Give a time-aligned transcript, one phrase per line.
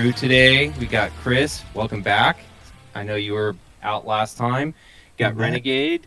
[0.00, 0.70] crew today.
[0.80, 1.62] We got Chris.
[1.74, 2.38] Welcome back.
[2.94, 4.72] I know you were out last time.
[5.18, 5.38] Got Mhm.
[5.40, 6.06] Renegade.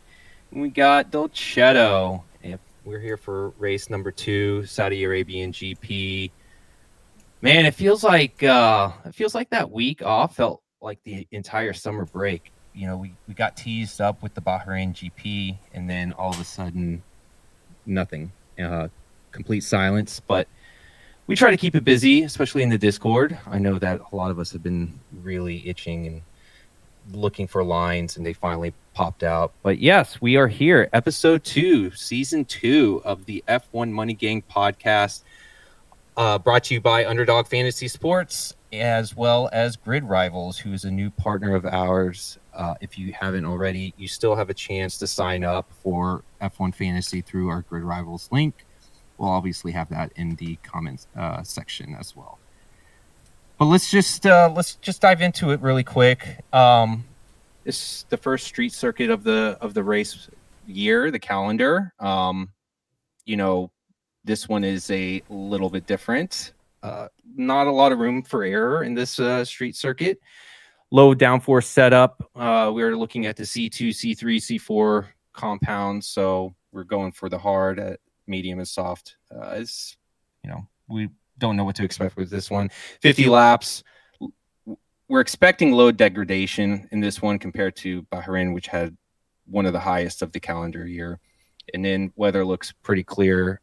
[0.52, 2.24] And we got Dolcetto.
[2.44, 6.32] Yep, We're here for race number two, Saudi Arabian GP.
[7.44, 11.74] Man, it feels like uh, it feels like that week off felt like the entire
[11.74, 12.52] summer break.
[12.74, 16.40] You know, we, we got teased up with the Bahrain GP, and then all of
[16.40, 17.04] a sudden,
[17.86, 18.32] nothing.
[18.58, 18.88] Uh,
[19.32, 20.20] complete silence.
[20.20, 20.48] But
[21.28, 23.38] we try to keep it busy, especially in the Discord.
[23.48, 26.22] I know that a lot of us have been really itching and
[27.12, 29.54] looking for lines, and they finally popped out.
[29.62, 35.24] But yes, we are here, episode two, season two of the F1 Money Gang podcast,
[36.18, 40.84] uh, brought to you by Underdog Fantasy Sports, as well as Grid Rivals, who is
[40.84, 42.38] a new partner of ours.
[42.54, 46.76] Uh, if you haven't already, you still have a chance to sign up for F1
[46.76, 48.66] Fantasy through our Grid Rivals link.
[49.18, 52.40] We'll obviously have that in the comments uh, section as well.
[53.60, 56.44] But let's just uh, let's just dive into it really quick.
[56.52, 57.06] Um,
[57.64, 60.30] this is the first street circuit of the of the race
[60.68, 61.94] year, the calendar.
[62.00, 62.50] Um,
[63.26, 63.72] you know,
[64.24, 66.54] this one is a little bit different.
[66.82, 70.20] Uh, not a lot of room for error in this uh, street circuit.
[70.92, 72.30] Low downforce setup.
[72.36, 77.80] Uh, we're looking at the C2, C3, C4 compounds, so we're going for the hard,
[77.80, 77.96] uh,
[78.28, 79.16] medium, and soft.
[79.34, 79.98] Uh, it's
[80.44, 82.70] you know we don't know what to expect with this one.
[83.02, 83.84] 50 laps.
[85.08, 88.96] We're expecting load degradation in this one compared to Bahrain, which had
[89.46, 91.20] one of the highest of the calendar year.
[91.74, 93.62] And then weather looks pretty clear.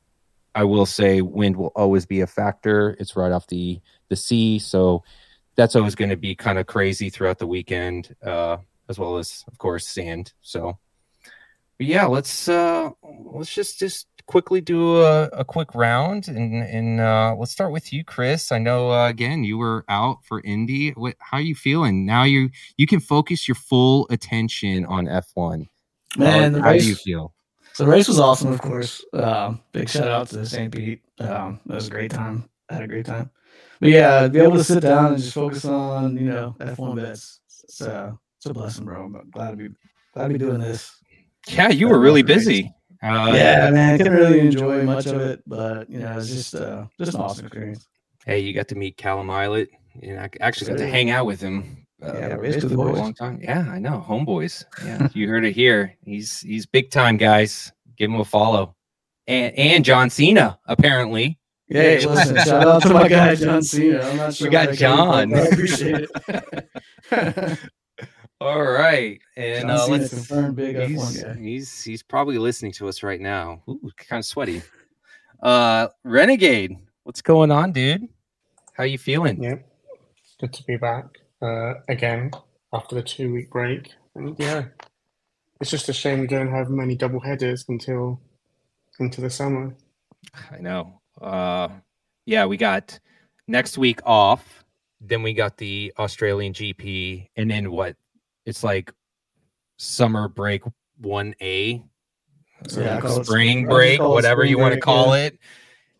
[0.54, 2.96] I will say wind will always be a factor.
[2.98, 5.04] It's right off the the sea, so
[5.54, 8.56] that's always going to be kind of crazy throughout the weekend, uh,
[8.88, 10.32] as well as of course sand.
[10.42, 10.78] So,
[11.78, 17.00] but yeah, let's uh, let's just just quickly do a, a quick round and and
[17.00, 18.52] uh, let's start with you, Chris.
[18.52, 20.90] I know uh, again you were out for Indy.
[20.90, 22.22] What how are you feeling now?
[22.22, 25.66] You you can focus your full attention on F one.
[26.16, 27.34] Man, the how race, do you feel?
[27.76, 29.04] the race was awesome, of course.
[29.12, 30.72] Um, big shout out to St.
[30.72, 31.02] Pete.
[31.18, 32.48] Um, it was a great time.
[32.68, 33.30] I had a great time.
[33.80, 37.40] But yeah, be able to sit down and just focus on you know F1 bets.
[37.64, 39.06] It's, uh, it's a blessing, bro.
[39.06, 39.74] I'm glad to be
[40.14, 40.94] glad to be doing this.
[41.48, 42.36] Yeah, you were really was great.
[42.36, 42.74] busy.
[43.02, 46.54] Uh, yeah, man, I couldn't really enjoy much of it, but you know, it's just
[46.54, 47.86] uh, just an awesome experience.
[48.26, 49.68] Hey, you got to meet Callum Ilott.
[50.02, 51.86] And I actually got to hang out with him.
[52.02, 52.98] Uh, Yeah, for race with a boys.
[52.98, 53.40] long time.
[53.42, 54.64] Yeah, I know, homeboys.
[54.84, 55.96] Yeah, you heard it here.
[56.04, 57.72] He's he's big time, guys.
[57.96, 58.76] Give him a follow.
[59.26, 61.38] And and John Cena apparently.
[61.68, 64.00] Yeah, hey, listen, shout out to my guy John Cena.
[64.02, 64.46] I'm not sure.
[64.48, 65.34] We got what I can do, John.
[65.34, 66.08] I appreciate
[67.10, 67.58] it.
[68.40, 70.08] All right, and uh, let's.
[70.08, 71.34] confirmed big He's, guy.
[71.34, 73.62] he's he's probably listening to us right now.
[73.68, 74.62] Ooh, kind of sweaty.
[75.42, 78.08] Uh, Renegade, what's going on, dude?
[78.74, 79.42] How you feeling?
[79.42, 79.56] Yeah,
[80.22, 81.04] it's good to be back
[81.42, 82.30] uh, again
[82.72, 83.92] after the two week break.
[84.14, 84.64] And yeah,
[85.60, 88.20] it's just a shame we don't have many double headers until
[89.00, 89.74] into the summer.
[90.50, 91.00] I know.
[91.20, 91.68] Uh,
[92.24, 92.98] yeah, we got
[93.46, 94.64] next week off.
[95.00, 97.96] Then we got the Australian GP, and then what?
[98.50, 98.92] It's like
[99.78, 100.64] summer break
[100.98, 101.84] one A,
[102.76, 105.16] Yeah, I call it spring spring- I just break, whatever spring you want to call
[105.16, 105.26] yeah.
[105.26, 105.38] it.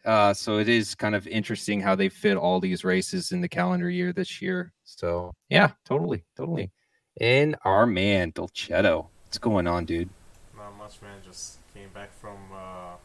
[0.05, 3.49] Uh, so it is kind of interesting how they fit all these races in the
[3.49, 4.73] calendar year this year.
[4.83, 6.73] So yeah, totally, totally.
[7.21, 10.11] And our man Dolcetto, what's going on, dude?
[10.57, 11.19] Not much, man.
[11.25, 12.97] Just came back from uh,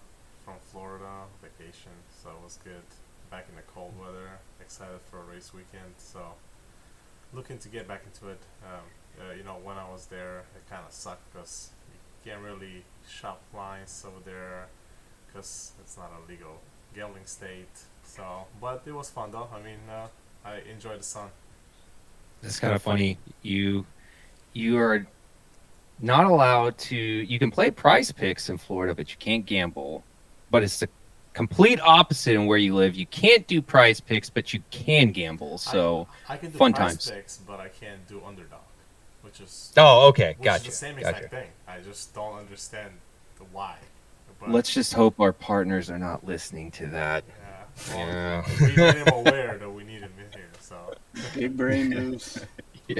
[0.43, 1.05] from Florida
[1.39, 1.91] vacation,
[2.23, 2.81] so it was good.
[3.29, 5.93] Back in the cold weather, excited for a race weekend.
[5.97, 6.33] So
[7.31, 8.39] looking to get back into it.
[8.63, 8.81] Um,
[9.19, 11.69] uh, you know, when I was there, it kind of sucked because
[12.23, 14.67] you can't really shop lines over there
[15.27, 16.61] because it's not a legal
[16.95, 17.69] gambling state.
[18.03, 19.49] So, but it was fun though.
[19.53, 20.07] I mean, uh,
[20.45, 21.29] I enjoyed the sun.
[22.43, 23.17] It's kind of funny.
[23.41, 23.85] You
[24.53, 25.05] you are
[25.99, 26.95] not allowed to.
[26.95, 30.03] You can play Prize Picks in Florida, but you can't gamble.
[30.51, 30.89] But it's the
[31.33, 32.95] complete opposite in where you live.
[32.95, 35.57] You can't do Prize Picks, but you can gamble.
[35.57, 37.11] So I can do Fun price times.
[37.11, 38.59] picks, but I can't do underdog,
[39.25, 41.29] which is oh, okay, which gotcha, is the same exact gotcha.
[41.29, 41.49] thing.
[41.67, 42.91] I just don't understand
[43.37, 43.75] the why.
[44.39, 47.23] But, Let's just hope our partners are not listening to that.
[47.89, 48.45] yeah, well, Yeah.
[48.61, 50.49] we made him aware that we need him in here.
[50.59, 50.93] So
[51.35, 52.45] Big brain moves.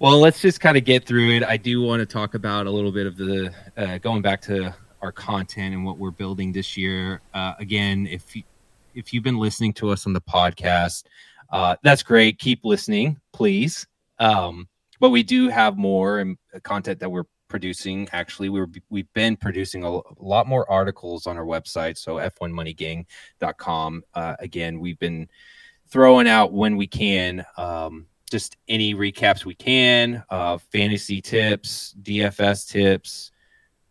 [0.00, 1.44] Well, let's just kind of get through it.
[1.44, 4.74] I do want to talk about a little bit of the uh, going back to
[5.00, 7.20] our content and what we're building this year.
[7.32, 8.42] Uh, again, if you,
[8.96, 11.04] if you've been listening to us on the podcast,
[11.50, 12.40] uh, that's great.
[12.40, 13.86] Keep listening, please.
[14.18, 14.68] Um,
[15.04, 18.08] but we do have more and content that we're producing.
[18.12, 21.98] Actually, we were, we've been producing a, lot more articles on our website.
[21.98, 24.02] So f1moneygang.com.
[24.14, 25.28] Uh, again, we've been
[25.88, 32.66] throwing out when we can, um, just any recaps we can, uh, fantasy tips, DFS
[32.66, 33.30] tips.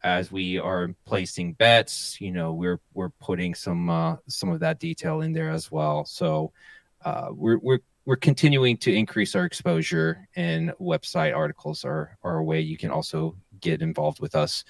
[0.01, 4.79] As we are placing bets, you know, we're we're putting some uh, some of that
[4.79, 6.05] detail in there as well.
[6.05, 6.53] So
[7.05, 12.43] uh, we're we're we're continuing to increase our exposure and website articles are, are a
[12.43, 14.63] way you can also get involved with us.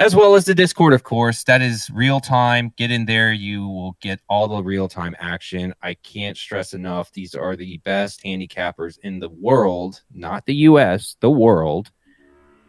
[0.00, 1.42] As well as the discord of course.
[1.44, 2.72] That is real time.
[2.76, 3.32] Get in there.
[3.32, 5.74] You will get all the real time action.
[5.82, 11.16] I can't stress enough these are the best handicappers in the world not the us
[11.20, 11.90] the world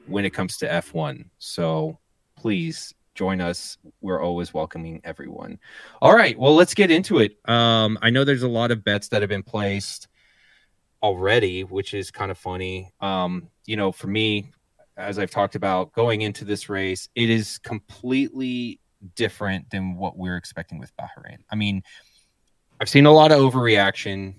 [0.08, 2.00] when it comes to f1 so
[2.36, 3.78] please join us.
[4.00, 5.60] We're always welcoming everyone.
[6.02, 7.38] All right, well, let's get into it.
[7.50, 10.08] Um, I know there's a lot of bets that have been placed
[11.04, 12.94] already, which is kind of funny.
[13.02, 14.52] Um, you know, for me,
[14.96, 18.80] as I've talked about going into this race, it is completely
[19.16, 21.40] different than what we're expecting with Bahrain.
[21.52, 21.84] I mean,
[22.80, 24.36] I've seen a lot of overreaction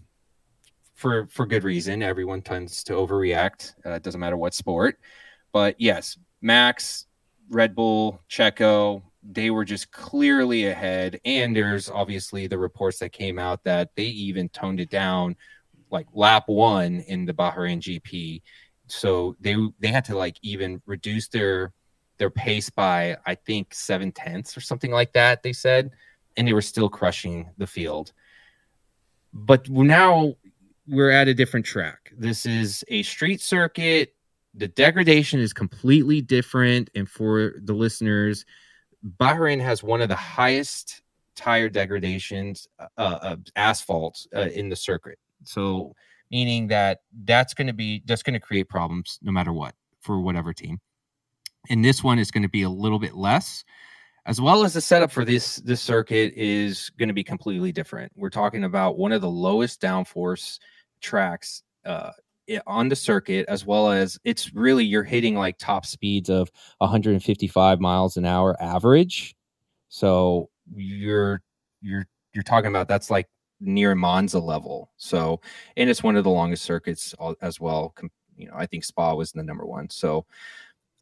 [0.95, 2.03] for for good reason.
[2.03, 3.75] Everyone tends to overreact.
[3.85, 4.99] Uh, it doesn't matter what sport.
[5.53, 7.05] But yes, Max
[7.51, 11.21] Red Bull, Checo, they were just clearly ahead.
[11.25, 15.37] And there's obviously the reports that came out that they even toned it down
[15.91, 18.43] like lap one in the Bahrain GP.
[18.87, 21.73] So they they had to like even reduce their
[22.19, 25.43] their pace by I think seven tenths or something like that.
[25.43, 25.91] They said,
[26.37, 28.13] and they were still crushing the field.
[29.33, 30.35] But now
[30.89, 32.13] we're at a different track.
[32.17, 34.15] This is a street circuit
[34.55, 36.91] the degradation is completely different.
[36.95, 38.45] And for the listeners,
[39.19, 41.03] Bahrain has one of the highest
[41.37, 45.19] tire degradations uh, uh, asphalt uh, in the circuit.
[45.45, 45.95] So,
[46.31, 50.21] meaning that that's going to be that's going to create problems no matter what for
[50.21, 50.81] whatever team.
[51.69, 53.65] And this one is going to be a little bit less,
[54.27, 58.13] as well as the setup for this this circuit is going to be completely different.
[58.17, 60.59] We're talking about one of the lowest downforce
[61.01, 62.11] tracks uh,
[62.67, 67.81] on the circuit as well as it's really you're hitting like top speeds of 155
[67.81, 69.35] miles an hour average.
[69.89, 71.43] So you're
[71.81, 73.29] you're you're talking about that's like
[73.61, 74.91] near monza level.
[74.97, 75.41] So
[75.77, 77.95] and it's one of the longest circuits as well
[78.37, 79.91] you know i think spa was the number one.
[79.91, 80.27] So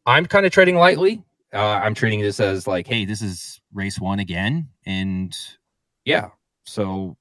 [0.05, 1.23] i'm kind of treading lightly.
[1.53, 5.35] Uh, i'm treating this as like hey this is race one again and
[6.05, 6.29] yeah.
[6.65, 7.17] So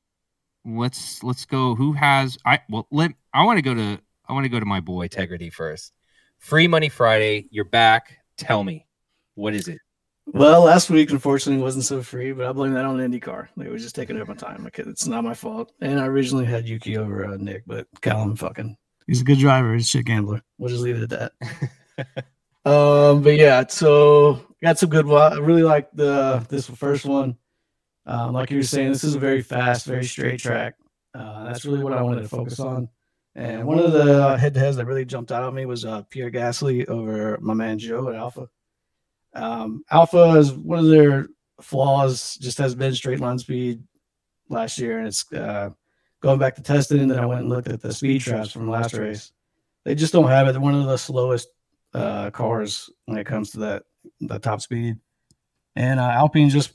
[0.64, 1.74] let's let's go.
[1.74, 4.66] Who has i well let i want to go to I want to go to
[4.66, 5.92] my boy Tegrity first.
[6.38, 8.18] Free Money Friday, you're back.
[8.36, 8.86] Tell me,
[9.34, 9.78] what is it?
[10.26, 13.48] Well, last week unfortunately wasn't so free, but I blame that on IndyCar.
[13.56, 14.66] They were just taking over my time.
[14.66, 15.72] Okay, it's not my fault.
[15.80, 18.76] And I originally had Yuki over uh, Nyck, but Callum fucking
[19.06, 19.72] he's a good driver.
[19.72, 20.42] He's a shit gambler.
[20.58, 21.32] We'll just leave it at
[21.96, 22.26] that.
[22.70, 25.10] um, but yeah, so got some good.
[25.10, 27.38] I really like the this first one.
[28.04, 30.74] Um, like you were saying, this is a very fast, very straight track.
[31.14, 32.88] Uh, that's really what I wanted to focus on.
[33.38, 36.02] And one of the head to heads that really jumped out at me was uh,
[36.10, 38.48] Pierre Gasly over my man Zhou at Alfa.
[39.32, 41.28] Um, Alfa is one of their
[41.60, 43.84] flaws, just has been straight line speed
[44.48, 44.98] last year.
[44.98, 45.70] And it's uh,
[46.20, 46.98] going back to testing.
[46.98, 49.30] And then I went and looked at the speed traps from last race.
[49.84, 50.52] They just don't have it.
[50.52, 51.46] They're one of the slowest
[51.94, 53.84] uh, cars when it comes to that,
[54.22, 54.96] that top speed.
[55.76, 56.72] And uh, Alpine just,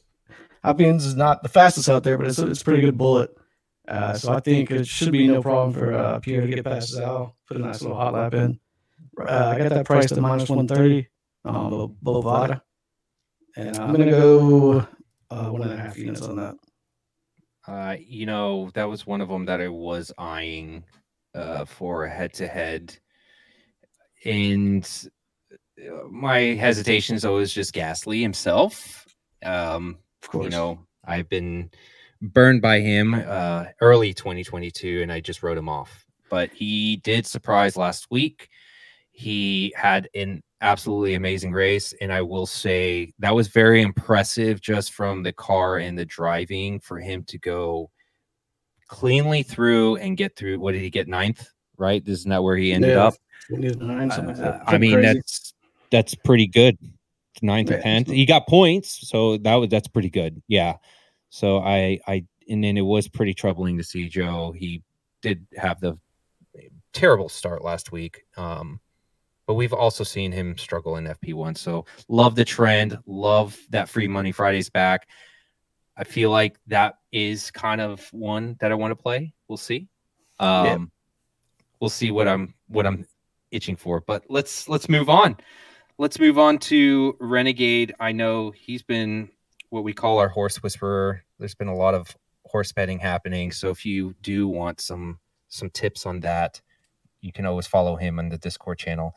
[0.63, 3.35] Alpine's is not the fastest out there, but it's, it's a pretty good bullet.
[3.87, 6.89] Uh, so I think it should be no problem for uh, Pierre to get past
[6.89, 8.59] Zal, put a nice little hot lap in.
[9.19, 11.07] Uh, I got that price at minus 130,
[11.45, 12.61] um, Bovada.
[13.55, 14.87] And I'm going to go
[15.29, 16.55] uh, one and a half units on that.
[17.67, 20.83] Uh, you know, that was one of them that I was eyeing
[21.35, 22.97] uh, for head to head.
[24.25, 24.89] And
[25.79, 29.05] uh, my hesitation is always just Gasly himself.
[29.43, 30.45] Um, of course.
[30.45, 31.69] You know, I've been
[32.23, 36.05] burned by him uh, early 2022, and I just wrote him off.
[36.29, 38.49] But he did surprise last week.
[39.11, 44.93] He had an absolutely amazing race, and I will say that was very impressive just
[44.93, 47.91] from the car and the driving for him to go
[48.87, 50.59] cleanly through and get through.
[50.59, 51.07] What did he get?
[51.07, 52.01] Ninth, right?
[52.05, 53.13] Isn't that where he ended yeah, up?
[53.49, 55.13] Nine, uh, I mean, crazy.
[55.13, 55.53] that's
[55.91, 56.77] that's pretty good.
[57.41, 57.77] Ninth yeah.
[57.77, 58.07] or tenth.
[58.07, 60.41] He got points, so that was that's pretty good.
[60.47, 60.77] Yeah.
[61.33, 64.55] So I, I, and then it was pretty troubling to see Zhou.
[64.55, 64.83] He
[65.23, 65.97] did have the
[66.93, 68.23] terrible start last week.
[68.37, 68.79] Um,
[69.47, 71.57] but we've also seen him struggle in FP1.
[71.57, 72.99] So love the trend.
[73.07, 75.07] Love that free money Fridays back.
[75.97, 79.33] I feel like that is kind of one that I want to play.
[79.47, 79.87] We'll see.
[80.37, 80.77] Um, yeah.
[81.79, 83.07] We'll see what I'm what I'm
[83.49, 84.01] itching for.
[84.01, 85.37] But let's let's move on
[85.97, 87.93] let's move on to Renegade.
[87.99, 89.29] I know he's been
[89.73, 91.23] what we call our horse whisperer.
[91.39, 92.15] There's been a lot of
[92.45, 96.61] horse betting happening, so if you do want some some tips on that,
[97.21, 99.15] you can always follow him on the Discord channel.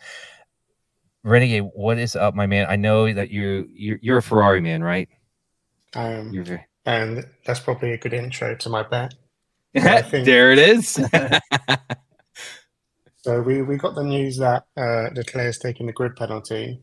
[1.23, 2.67] Renegade, what is up, my man?
[2.71, 5.11] I know that you you're, you're a Ferrari man, right?
[5.95, 9.15] Um, You're and that's probably a good intro to my bet.
[9.75, 10.99] Think- there it is.
[13.27, 16.81] So we, we got the news that uh, Leclerc's taking the grid penalty,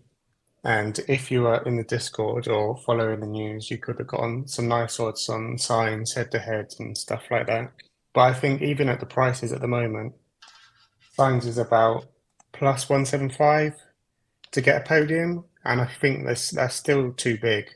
[0.63, 4.47] and if you were in the Discord or following the news, you could have gotten
[4.47, 7.71] some nice odds on Sainz head to head and stuff like that.
[8.13, 10.13] But I think even at the prices at the moment,
[11.17, 12.05] Sainz is about
[12.53, 13.73] plus one seven five
[14.51, 17.69] to get a podium, and I think that's that's still too big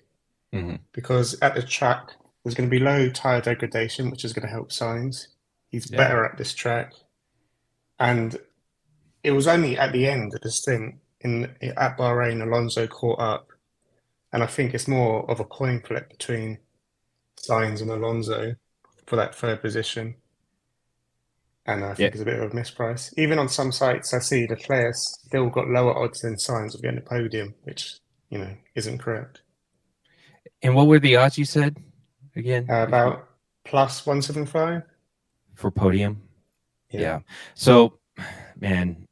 [0.54, 0.80] Mhm.
[0.94, 2.12] because at the track
[2.44, 5.28] there's going to be low tire degradation, which is going to help Sainz.
[5.70, 5.98] He's Yeah.
[5.98, 6.94] better at this track,
[8.00, 8.38] and
[9.24, 10.96] it was only at the end of the stint
[11.62, 13.52] in at Bahrain Alonso caught up,
[14.32, 16.60] and I think it's more of a coin flip between
[17.48, 18.56] Sainz and Alonso
[19.06, 20.16] for that third position.
[21.66, 22.08] And I think Yeah.
[22.08, 23.14] it's a bit of a misprice.
[23.18, 26.82] Even on some sites, I see the players still got lower odds than Sainz of
[26.82, 29.42] getting a podium, which you know isn't correct.
[30.64, 31.78] and what were the odds you said
[32.36, 32.66] again?
[32.70, 33.30] Uh, about
[33.66, 34.82] plus one seven five.
[35.56, 36.22] for podium.
[36.90, 37.20] Yeah.
[37.56, 38.00] So,
[38.60, 39.08] man,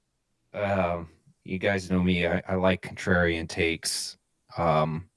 [0.54, 1.10] um,
[1.46, 2.28] you guys know me.
[2.28, 4.18] I, I like contrarian takes,
[4.58, 5.08] um,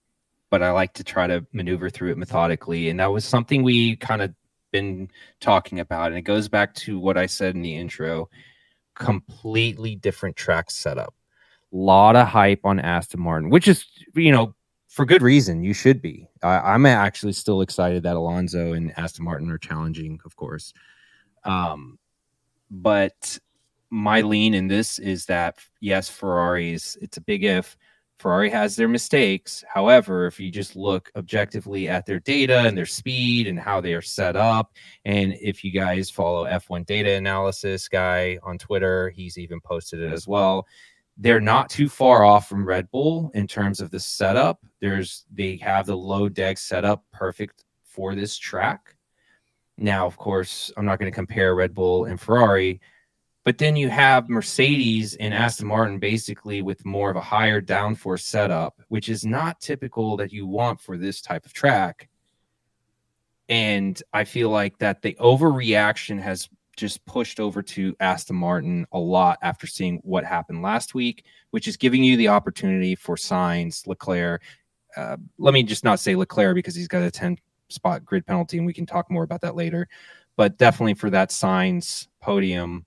[0.51, 2.91] but I like to try to maneuver through it methodically.
[2.91, 4.33] And that was something we kind of
[4.71, 6.09] been talking about.
[6.09, 8.29] And it goes back to what I said in the intro
[8.95, 11.15] completely different track setup.
[11.73, 14.55] A lot of hype on Aston Martin, which is, you know,
[14.89, 15.63] for good reason.
[15.63, 16.29] You should be.
[16.43, 20.73] I, I'm actually still excited that Alonso and Aston Martin are challenging, of course.
[21.45, 21.99] Um,
[22.71, 23.39] but
[23.91, 27.77] my lean in this is that yes, Ferraris, it's a big if.
[28.19, 29.63] Ferrari has their mistakes.
[29.73, 33.95] However, if you just look objectively at their data and their speed and how they
[33.95, 34.73] are set up,
[35.05, 40.13] and if you guys follow F1 data analysis guy on Twitter, he's even posted it
[40.13, 40.67] as well.
[41.17, 44.65] They're not too far off from Red Bull in terms of the setup.
[44.81, 48.97] There's they have the low deck setup perfect for this track.
[49.77, 52.81] Now, of course, I'm not going to compare Red Bull and Ferrari,
[53.49, 58.21] but then you have Mercedes and Aston Martin basically with more of a higher downforce
[58.21, 62.11] setup, which is not typical that you want for this type of track.
[63.49, 68.99] And I feel like that the overreaction has just pushed over to Aston Martin a
[68.99, 73.87] lot after seeing what happened last week, which is giving you the opportunity for Sainz,
[73.87, 74.43] Leclerc.
[74.95, 77.39] Uh, let me just not say Leclerc because he's got a 10
[77.71, 79.89] spot grid penalty, and we can talk more about that later.
[80.37, 82.85] But definitely for that Sainz podium,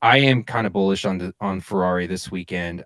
[0.00, 2.84] I am kind of bullish on the, on Ferrari this weekend.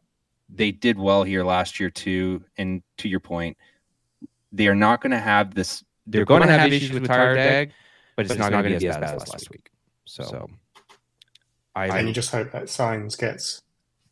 [0.49, 3.57] They did well here last year too, and to your point,
[4.51, 5.85] they are not going to have this.
[6.07, 7.73] They're, going to have issues with tire drag,
[8.17, 9.71] but it's, not, going to be as bad as last week.
[10.05, 10.49] So,
[11.75, 13.63] I And you just hope that Sainz gets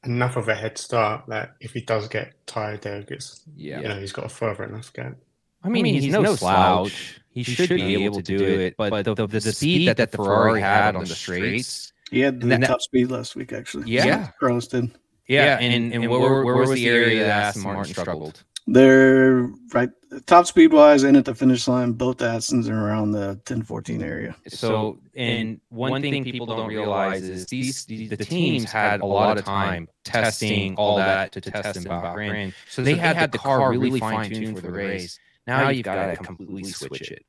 [0.04, 3.80] enough of a head start that if he does get tire there, it's yeah.
[3.80, 5.16] you know he's got a further enough gap.
[5.62, 7.20] I mean, he's, no slouch.
[7.32, 10.60] He, should, be able to do it, but the, the, the speed that the Ferrari
[10.60, 13.90] had on the straights, He had the And that- top speed last week, actually.
[13.90, 14.30] Yeah.
[14.40, 14.90] Carlos did.
[15.26, 18.42] yeah, and, and where, where was the area that Aston Martin struggled?
[18.66, 19.90] They're right
[20.26, 24.02] top speed wise and at the finish line, both Astons are around the 10 14
[24.02, 24.36] area.
[24.48, 29.38] So, and one thing people don't realize is these, these the teams had a lot
[29.38, 32.52] of time testing all that to test in Bahrain.
[32.68, 35.18] So they had the car really fine tuned for the race.
[35.46, 37.24] Now you've got to completely switch it.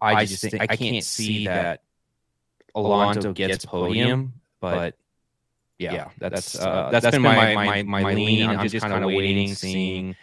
[0.00, 1.82] I just think I can't see that
[2.74, 4.96] Alonso gets podium, but
[5.78, 8.50] yeah, that's uh, that's been my my my lean.
[8.50, 10.16] I'm just kind of waiting, seeing.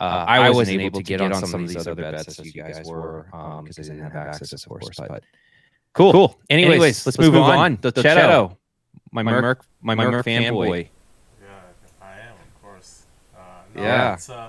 [0.00, 2.86] Uh, I wasn't able to get on some of these other bets as you guys
[2.86, 3.26] were
[3.62, 4.90] because I didn't have access, of course.
[4.96, 5.24] But
[5.92, 6.40] cool, cool.
[6.48, 7.78] Anyways, let's, move, on.
[7.80, 8.56] The Cheto,
[9.10, 10.88] my Merc, my Merc fanboy.
[11.42, 11.48] Yeah,
[12.00, 13.06] I am, of course.
[13.36, 13.40] Uh,
[13.74, 14.16] no, Yeah.
[14.28, 14.48] Uh,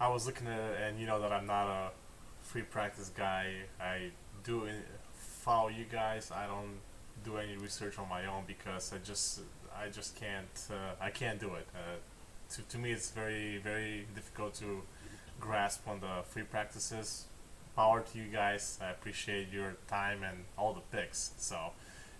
[0.00, 1.90] I was looking at it, and you know that I'm not a
[2.42, 3.52] free practice guy.
[3.80, 4.10] I
[4.44, 4.72] do i-
[5.46, 6.32] follow you guys.
[6.32, 6.80] I don't
[7.24, 9.40] do any research on my own because I just
[9.80, 11.66] I just can't uh, I can't do it.
[11.74, 11.96] Uh,
[12.54, 14.82] to, to me, it's very very difficult to
[15.40, 17.26] grasp on the free practices.
[17.76, 18.78] Power to you guys.
[18.82, 21.32] I appreciate your time and all the picks.
[21.38, 21.58] So,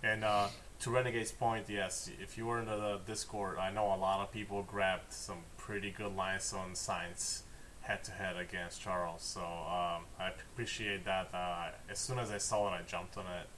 [0.02, 0.48] and uh,
[0.80, 4.30] to Renegade's point, yes, if you were in the Discord, I know a lot of
[4.30, 7.40] people grabbed some pretty good lines on Sainz
[7.86, 9.22] head to head against Charles.
[9.22, 11.28] So um, I appreciate that.
[11.32, 13.48] Uh, as soon as I saw it, I jumped on it,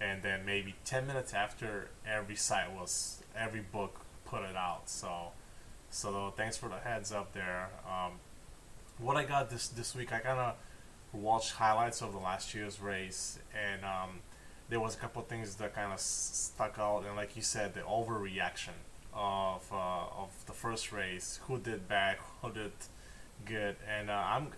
[0.00, 4.88] and then maybe ten minutes after, every site was every book put it out.
[4.88, 5.32] So
[5.90, 7.68] So thanks for the heads up there.
[7.86, 8.12] Um,
[8.98, 10.54] what I got this this week, I kind of
[11.12, 14.20] watched highlights of the last year's race, and um,
[14.70, 17.04] there was a couple things that kind of stuck out.
[17.06, 18.76] And like you said, the overreaction
[19.12, 22.72] of uh, of the first race, who did bad, who did
[23.44, 24.48] good, and uh, I'm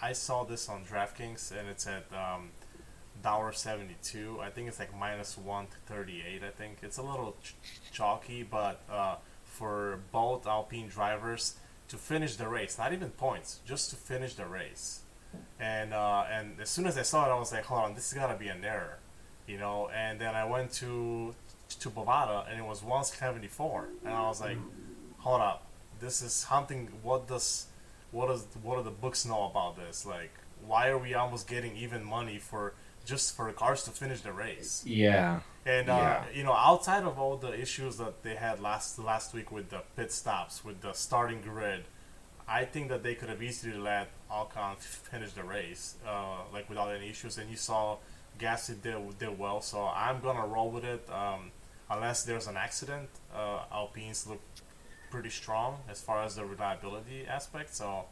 [0.00, 2.50] I saw this on DraftKings, and it's at um,
[3.22, 4.38] dollar seventy two.
[4.40, 6.42] I think it's like minus one thirty eight.
[6.42, 7.54] I think it's a little ch-
[7.92, 11.56] chalky, but uh, for both Alpine drivers
[11.88, 15.00] to finish the race, not even points, just to finish the race.
[15.58, 18.12] And uh, and as soon as I saw it, I was like, hold on, this
[18.12, 18.98] has got to be an error,
[19.46, 19.88] you know.
[19.94, 21.34] And then I went to
[21.80, 24.58] to Bovada, and it was 174, and I was like,
[25.18, 25.66] hold up,
[26.00, 26.88] this is something.
[27.02, 27.66] What does
[28.10, 30.06] what does what do the books know about this?
[30.06, 30.32] Like,
[30.66, 34.82] why are we almost getting even money for just for cars to finish the race?
[34.86, 35.40] Yeah.
[35.64, 36.24] And uh, Yeah.
[36.32, 39.82] you know, outside of all the issues that they had last last week with the
[39.96, 41.84] pit stops, with the starting grid,
[42.48, 46.94] I think that they could have easily let Ocon finish the race, uh, like without
[46.94, 47.38] any issues.
[47.38, 47.98] And you saw
[48.38, 51.08] Gasly did did well, so I'm gonna roll with it.
[51.10, 51.50] Um,
[51.90, 54.40] unless there's an accident, uh, Alpines look
[55.16, 57.74] pretty strong as far as the reliability aspect.
[57.74, 58.04] So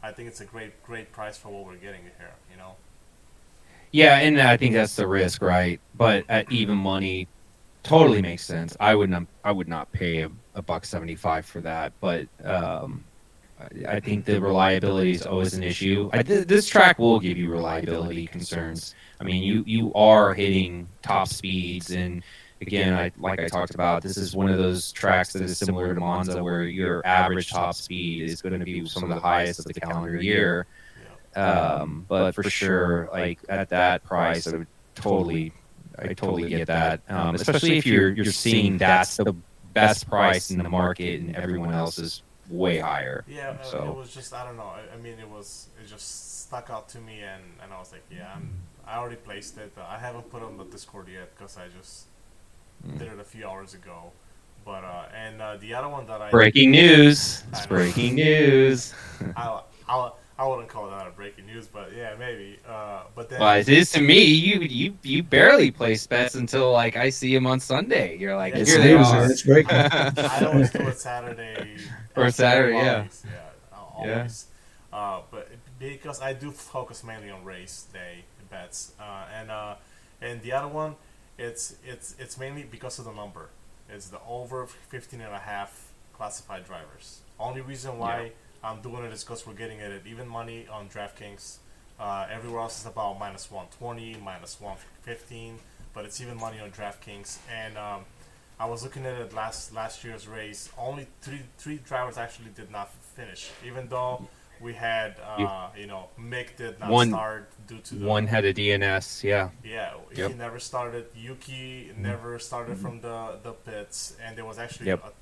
[0.00, 2.34] I think it's a great great price for what we're getting here.
[2.52, 2.76] You know.
[3.90, 5.80] Yeah, and I think that's the risk, right?
[5.96, 7.26] But at even money,
[7.82, 8.76] totally makes sense.
[8.78, 11.92] I would not, I would not pay a, a buck seventy five for that.
[12.00, 13.02] But um,
[13.58, 16.10] I, I think the reliability is always an issue.
[16.12, 18.94] I, th- this track will give you reliability concerns.
[19.20, 22.22] I mean, you you are hitting top speeds, and
[22.60, 25.94] again, I like I talked about, this is one of those tracks that is similar
[25.94, 29.60] to Monza, where your average top speed is going to be some of the highest
[29.60, 30.66] of the calendar year.
[31.34, 35.52] Um, but for sure, like at that price, I would totally,
[35.98, 37.02] I totally get that.
[37.08, 39.34] Um, especially if you're you're seeing that's the
[39.74, 43.24] best price in the market, and everyone else is way higher.
[43.28, 44.62] Yeah, So- it was just I don't know.
[44.62, 47.92] I, I mean, it was it just stuck out to me, and, and I was
[47.92, 48.48] like, yeah, I'm,
[48.86, 49.72] I already placed it.
[49.76, 52.06] I haven't put it on the Discord yet because I just.
[52.98, 54.12] Did it a few hours ago.
[54.64, 57.44] But uh, and uh, the other one that I Breaking news!
[57.52, 57.68] I It's know.
[57.68, 58.92] breaking news.
[59.36, 62.58] I, I, I wouldn't call that a breaking news, but yeah, maybe.
[62.66, 64.24] Uh, but then Well, it is to me.
[64.24, 68.16] You you you barely place bets until like I see them on Sunday.
[68.18, 69.30] You're like, Yeah, It's here they news, are.
[69.30, 69.70] it's breaking.
[70.26, 71.92] I always do it Saturday.
[72.16, 72.96] Or Saturday, yeah.
[72.98, 74.18] always, yeah, al- Yeah.
[74.18, 74.46] always.
[74.92, 79.74] Uh, but because I do focus mainly on race day bets, uh, and uh,
[80.20, 80.96] and the other one,
[81.38, 83.48] it's it's it's mainly because of the number.
[83.88, 87.20] It's the over 15 and a half classified drivers.
[87.38, 88.32] Only reason why
[88.64, 91.58] I'm doing it is because we're getting it at even money on DraftKings.
[91.98, 95.58] Uh, everywhere else is about minus 120, minus 115,
[95.94, 97.38] but it's even money on DraftKings.
[97.50, 98.04] And um,
[98.58, 100.70] I was looking at it last last year's race.
[100.78, 104.26] Only three three drivers actually did not finish, even though
[104.60, 108.44] we had uh, you know Mick did not One- start due to the One had
[108.44, 109.22] a DNS.
[109.24, 109.50] Yeah.
[109.64, 110.30] yeah, Yep.
[110.30, 111.06] he never started.
[111.14, 115.04] Yuki never started from the, the pits, and there was actually Yep.
[115.04, 115.12] a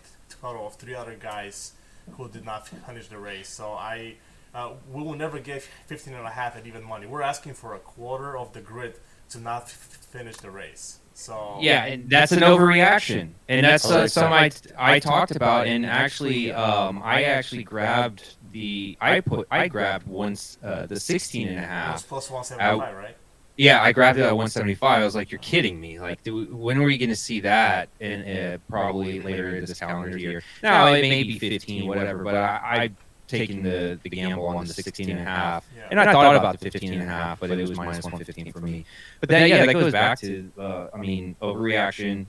[0.42, 1.72] total of three other guys
[2.16, 3.48] who did not finish the race.
[3.48, 4.14] So I,
[4.54, 7.06] uh, we will never get 15 and a half at even money.
[7.06, 8.96] We're asking for a quarter of the grid
[9.30, 10.98] to not f- finish the race.
[11.14, 14.32] So Yeah, and that's an overreaction, and that's uh, something
[14.76, 15.66] I I talked about.
[15.68, 21.48] And actually, um, I actually grabbed the I put I grabbed once uh, the 16
[21.48, 22.08] and a it was half.
[22.08, 23.16] plus 175, right?
[23.56, 25.00] Yeah, I grabbed it at 175.
[25.00, 26.00] I was like, "You're kidding me!
[26.00, 29.64] Like, do we, when are we going to see that?" And uh, probably later in
[29.64, 30.42] this calendar year.
[30.62, 32.90] Now it may be 15, whatever, but I, I
[33.26, 35.66] taking the the gamble on the 16 and a half.
[35.76, 35.88] Yeah.
[35.90, 38.60] And I thought about the 15 and a half, but it was minus 115 for
[38.60, 38.84] me.
[39.20, 42.26] But then, yeah, that goes back to, uh, I mean, overreaction.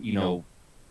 [0.00, 0.44] You know,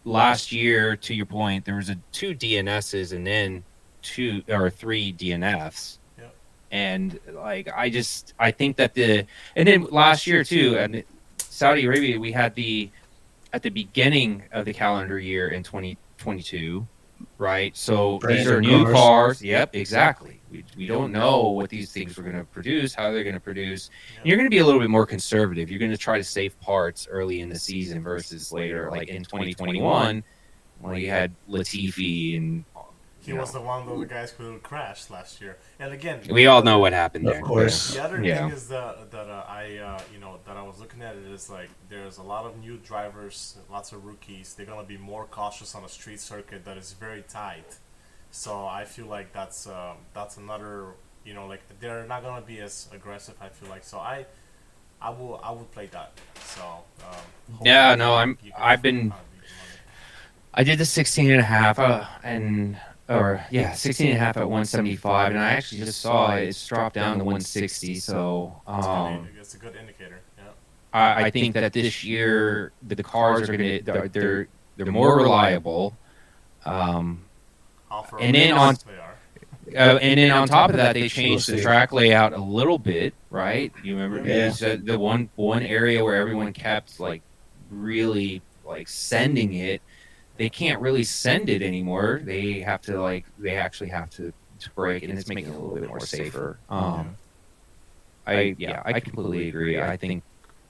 [0.06, 3.64] last year, to your point, there was a two DNSs and then
[4.02, 5.98] two or three DNFs.
[6.18, 6.36] Yep.
[6.72, 11.04] And like, I just, I think that the, and then last year too, and
[11.38, 12.90] Saudi Arabia, we had the,
[13.54, 16.86] at the beginning of the calendar year in 2022,
[17.38, 17.76] right?
[17.76, 18.96] So Brand these are new cars.
[18.96, 19.42] cars.
[19.42, 20.42] Yep, exactly.
[20.52, 23.42] We, we don't know what these things are going to produce, how they're going to
[23.42, 23.90] produce.
[24.16, 24.22] Yeah.
[24.26, 25.70] You're going to be a little bit more conservative.
[25.70, 28.90] You're going to try to save parts early in the season versus later.
[28.92, 30.24] Like in 2021,
[30.80, 32.64] well, you had Latifi, and
[33.28, 35.58] He you was the one of the guys who crashed last year.
[35.80, 37.42] And again, we all know what happened Of there.
[37.42, 37.94] course.
[37.94, 38.38] The other Yeah.
[38.48, 41.26] thing is that that uh, I uh, you know that I was looking at it
[41.38, 44.54] is like there's a lot of new drivers, lots of rookies.
[44.56, 47.72] They're gonna be more cautious on a street circuit that is very tight.
[48.32, 50.74] So I feel like that's uh, that's another
[51.26, 53.36] you know like they're not gonna be as aggressive.
[53.42, 54.26] I feel like so I
[55.02, 56.12] I will I will play that.
[56.56, 56.64] So
[57.06, 57.26] um,
[57.72, 58.38] Yeah, no, I'm.
[58.58, 59.24] I've been- find the money.
[60.60, 64.38] I did the 16 and a half, uh, and or yeah, 16 and a half
[64.38, 67.96] at 175, and I actually just saw it's dropped down to 160.
[67.96, 70.20] So It's, a um, good, it's a good indicator.
[70.38, 70.44] Yeah.
[70.94, 75.16] I, I think that this year the, the cars are gonna they're they're, they're more
[75.18, 75.98] reliable.
[76.66, 77.24] Um,
[78.20, 78.76] And then on-
[79.76, 82.80] uh, and then on top of that, they changed We'll the track layout a little
[82.80, 83.72] bit, right?
[83.84, 84.46] You remember Yeah.
[84.48, 87.22] you said the one one area where everyone kept like
[87.70, 89.82] really like sending it.
[90.38, 92.22] They can't really send it anymore.
[92.24, 95.56] They have to like they actually have to, to break it, and it's making it
[95.56, 96.60] a little bit more safer.
[96.70, 97.16] Um,
[98.26, 99.82] I yeah, I completely agree.
[99.82, 100.24] I think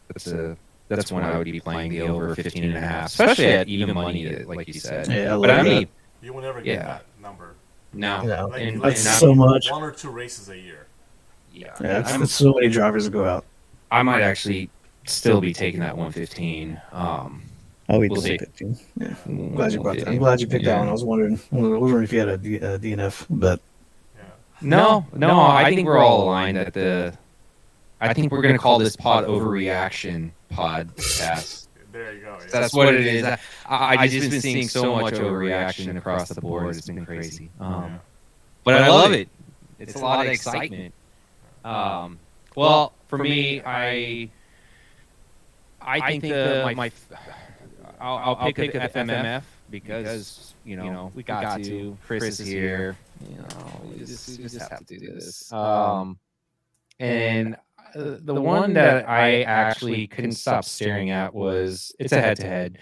[0.07, 0.55] that's a
[0.87, 3.93] that's one I would be playing the over 15 and a half, especially at even
[3.93, 5.07] money, like you said.
[5.09, 5.87] Yeah, I But I love mean,
[6.21, 6.85] You will never get Yeah.
[6.85, 7.55] that number.
[7.91, 9.69] no, Yeah, Like, and- that's and so much.
[9.69, 10.87] one or two races a year.
[11.53, 13.43] yeah, Yeah, it's, I'm- so many drivers that go out.
[13.91, 14.69] I might actually
[15.05, 16.79] still be taking that 115.
[16.93, 17.41] Um,
[17.89, 18.37] Oh, we We'll see.
[18.37, 18.77] 15.
[18.97, 19.07] Yeah.
[19.25, 20.07] I'm I'm glad you brought that.
[20.09, 20.89] I'm glad you picked that one.
[20.89, 23.61] I was wondering, I was wondering if you had a, D, a DNF, but
[24.17, 24.23] Yeah.
[24.61, 27.17] No, no, I think we're all aligned at the.
[28.01, 31.67] I think we're gonna call this pod overreaction podcast.
[31.91, 32.37] There you go.
[32.39, 32.45] Yeah.
[32.51, 33.23] That's what it is.
[33.23, 36.75] I, I, I just been seeing so much overreaction across the board.
[36.75, 37.49] It's been crazy.
[37.59, 37.97] Um, Yeah.
[38.63, 39.29] but I love it.
[39.79, 40.93] It's a lot of excitement.
[41.63, 42.19] Um,
[42.55, 44.29] well, for me, I
[45.81, 46.91] I think the my
[47.99, 51.97] I'll, I'll pick a FMF because you know we got to.
[52.05, 52.95] Chris is here.
[53.29, 55.51] You know, we just, we just have to do this.
[55.51, 56.19] Um,
[56.99, 57.55] and
[57.95, 62.77] uh, the one that I actually couldn't stop staring at was it's a head-to-head.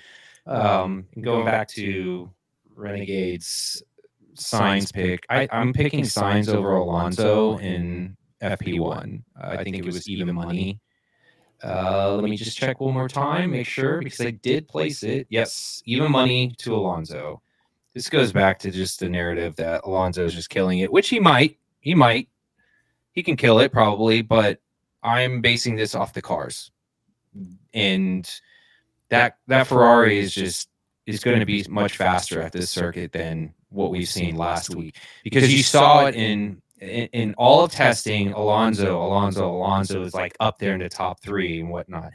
[0.46, 2.30] Um, going back to
[2.76, 3.82] Renegades
[4.36, 5.26] Sainz pick.
[5.30, 9.24] I, I'm picking Sainz over Alonso in FP1.
[9.40, 10.80] I think it was even money.
[11.64, 15.28] Uh, let me just check one more time, make sure, because I did place it.
[15.30, 17.42] Yes, even money to Alonso.
[17.94, 21.20] This goes back to just the narrative that Alonso is just killing it, which he
[21.20, 21.58] might.
[21.80, 22.28] He might.
[23.14, 24.60] He can kill it probably, but
[25.02, 26.72] I'm basing this off the cars.
[27.74, 28.30] And
[29.10, 30.70] that that Ferrari is just
[31.06, 34.96] is going to be much faster at this circuit than what we've seen last week
[35.24, 38.34] because you saw it in in, in all of testing.
[38.34, 42.12] Alonso, Alonso, Alonso is like up there in the top three and whatnot.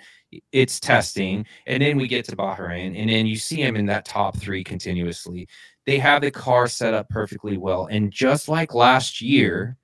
[0.52, 4.04] It's testing, and then we get to Bahrain, and then you see him in that
[4.04, 5.48] top three continuously.
[5.86, 9.76] They have the car set up perfectly well, and just like last year,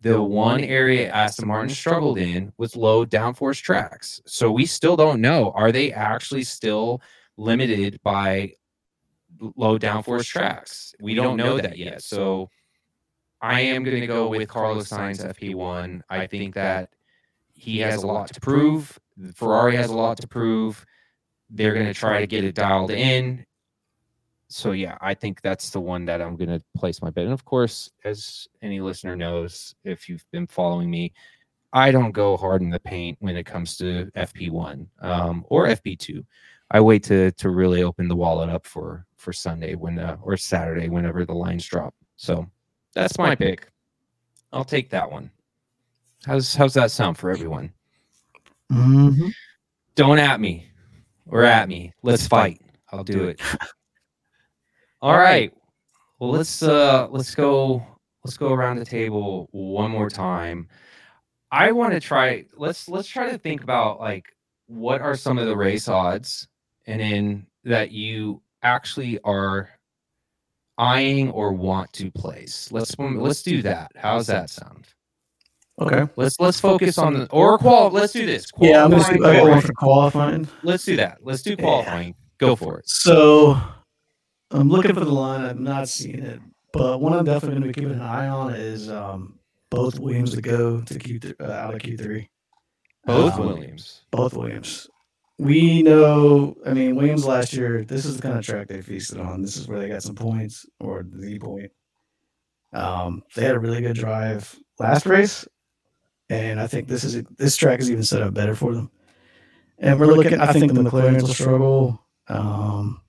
[0.00, 4.20] the one area Aston Martin struggled in was low downforce tracks.
[4.26, 7.02] So we still don't know are they actually still
[7.36, 8.52] limited by
[9.56, 10.94] low downforce tracks.
[11.00, 12.02] We don't know that yet.
[12.02, 12.48] So
[13.40, 16.02] I am going to go with Carlos Sainz FP1.
[16.08, 16.90] I think that
[17.52, 18.98] he has a lot to prove.
[19.34, 20.84] Ferrari has a lot to prove.
[21.50, 23.44] They're going to try to get it dialed in.
[24.48, 27.24] So yeah, I think that's the one that I'm going to place my bet.
[27.24, 31.12] And of course, as any listener knows, if you've been following me,
[31.72, 36.24] I don't go hard in the paint when it comes to FP1 um, or FP2.
[36.70, 40.36] I wait to to really open the wallet up for for Sunday when uh, or
[40.36, 41.94] Saturday whenever the lines drop.
[42.16, 42.46] So
[42.94, 43.68] that's my pick.
[44.52, 45.30] I'll take that one.
[46.24, 47.72] How's how's that sound for everyone?
[48.70, 49.28] mm-hmm.
[49.94, 50.68] Don't at me
[51.26, 51.92] or at me.
[52.02, 52.60] Let's fight.
[52.92, 53.40] I'll do it.
[55.02, 55.52] All right.
[56.18, 57.84] Well, let's uh let's go
[58.24, 60.68] let's go around the table one more time.
[61.50, 64.26] I want to try let's let's try to think about like
[64.66, 66.48] what are some of the race odds
[66.86, 69.70] and then that you actually are
[70.78, 72.70] eyeing or want to place.
[72.72, 73.90] Let's let's do that.
[73.96, 74.86] How's that sound?
[75.80, 76.08] Okay.
[76.16, 77.90] Let's let's focus on the or qual.
[77.90, 78.46] Let's do this.
[78.60, 79.60] Yeah, I'm gonna Qualifying I got one qualifying.
[79.62, 80.48] for qualifying.
[80.62, 81.18] Let's do that.
[81.22, 82.14] Let's do qualifying.
[82.38, 82.88] Go for it.
[82.88, 83.60] So
[84.50, 85.44] I'm looking for the line.
[85.44, 86.40] I'm not seeing it,
[86.72, 89.38] but one I'm definitely going to be keeping an eye on is um,
[89.70, 92.26] both Williams to go to Q th- uh, out of Q3.
[93.04, 94.02] Both Um, Williams.
[94.10, 94.88] Both Williams.
[95.38, 96.56] We know.
[96.66, 97.84] I mean, Williams last year.
[97.84, 99.40] This is the kind of track they feasted on.
[99.40, 101.70] This is where they got some points or the point.
[102.72, 105.46] Um, they had a really good drive last race,
[106.28, 108.90] and I think this is this track is even set up better for them.
[109.78, 110.40] And we're looking.
[110.40, 112.04] I think the McLarens will struggle.
[112.26, 113.00] Um,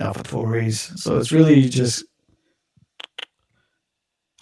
[0.00, 0.98] AlphaTauris.
[0.98, 2.04] So it's really just.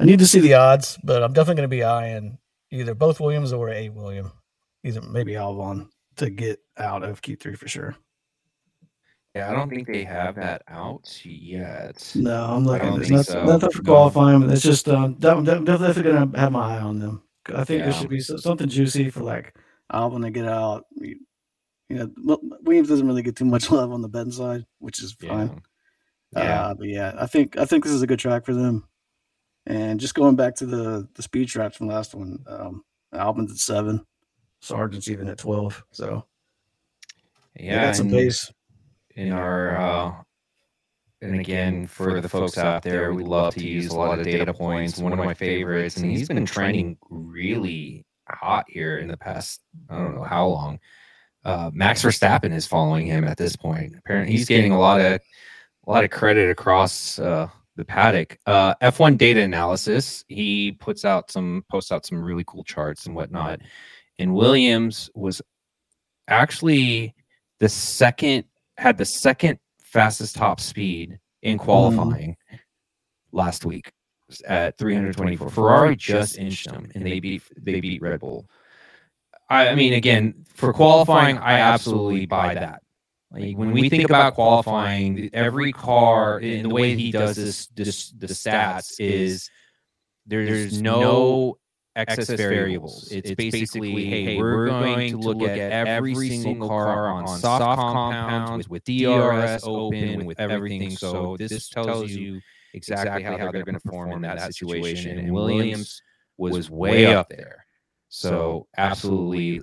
[0.01, 2.39] I need to see the odds, but I'm definitely going to be eyeing
[2.71, 4.31] either both Williams or a William,
[4.85, 5.89] either maybe Albon
[6.19, 7.97] to get out of Q3 for sure.
[9.35, 12.11] Yeah, I don't think they have that out yet.
[12.15, 12.89] No, I'm I looking.
[12.89, 13.45] don't There's nothing, so.
[13.45, 16.81] nothing for qualifying, but it's just um, def- def- definitely going to have my eye
[16.81, 17.23] on them.
[17.55, 19.55] I think there should be something juicy for like
[19.93, 20.87] Albon to get out.
[20.97, 21.17] You
[21.89, 25.03] you know, Wil- Williams doesn't really get too much love on the betting side, which
[25.03, 25.29] is Yeah.
[25.29, 25.63] fine.
[26.33, 26.63] Yeah.
[26.67, 28.89] Uh, but yeah, I think I think this is a good track for them.
[29.67, 32.83] And just going back to the the speed traps from last one, um,
[33.15, 34.05] Albin's at seven,
[34.61, 35.85] Sargeant's even at twelve.
[35.91, 36.25] So
[37.59, 38.53] Yeah, got some and pace.
[39.15, 40.13] in our uh,
[41.21, 44.53] and again for the folks out there, we love to use a lot of data
[44.55, 44.99] points.
[44.99, 49.61] One of my favorites, and he's been trending really hot here in the past.
[49.89, 50.79] I don't know how long.
[51.45, 53.95] Uh, Max Verstappen is following him at this point.
[53.99, 55.21] Apparently, he's getting a lot of
[55.87, 58.39] a lot of credit across uh, the paddock.
[58.45, 60.25] Uh, F1 data analysis.
[60.29, 63.61] He puts out some posts out some really cool charts and whatnot.
[64.19, 65.41] And Williams was
[66.27, 67.15] actually
[67.61, 68.45] the second
[68.77, 71.65] had the second fastest top speed in hmm.
[71.65, 72.37] qualifying
[73.33, 73.93] last week
[74.47, 75.51] at 324.
[75.51, 78.49] Ferrari just inched them, and they beat they beat Red Bull.
[79.51, 82.83] I, I mean, again, for qualifying, I absolutely buy that.
[83.31, 88.11] Like when we think about qualifying, every car in the way he does this, this
[88.11, 89.51] the stats is
[90.27, 91.59] there's no
[91.99, 93.09] excess variables.
[93.11, 98.85] It's basically, hey, we're going to look at every single car on soft compounds with
[98.85, 100.91] DRS open with everything.
[100.91, 102.41] So this tells you
[102.75, 105.19] exactly how they're going to perform in that situation.
[105.19, 106.03] And Williams
[106.37, 107.65] was way up there.
[108.09, 109.61] So absolutely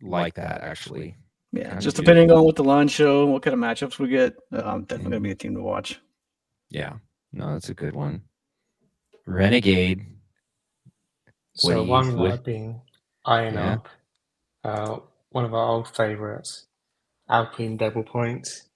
[0.00, 1.16] like that actually.
[1.52, 2.02] Yeah, Kinda just do.
[2.02, 5.20] depending on what the line show, what kind of matchups we get, um, definitely gonna
[5.20, 6.00] be a team to watch.
[6.70, 6.94] Yeah.
[7.32, 8.22] No, that's a good one.
[9.26, 10.06] Renegade.
[11.54, 12.80] What So you- one what- that I've been
[13.24, 13.72] eyeing Yeah.
[13.74, 13.88] up,
[14.64, 14.98] uh,
[15.30, 16.66] one of our old favourites,
[17.28, 18.68] Alpine double points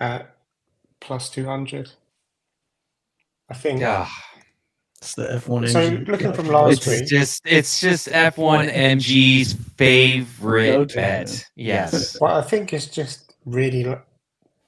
[0.00, 0.34] at
[1.00, 1.92] plus two hundred.
[3.48, 3.80] I think.
[3.80, 4.08] Yeah.
[5.00, 6.04] It's the F1 So engine.
[6.04, 11.28] looking from last It's week, just it's just F1 MG's favorite Go-to, bet.
[11.28, 11.36] man.
[11.56, 12.16] Yes.
[12.20, 13.96] well, I think it's just really li-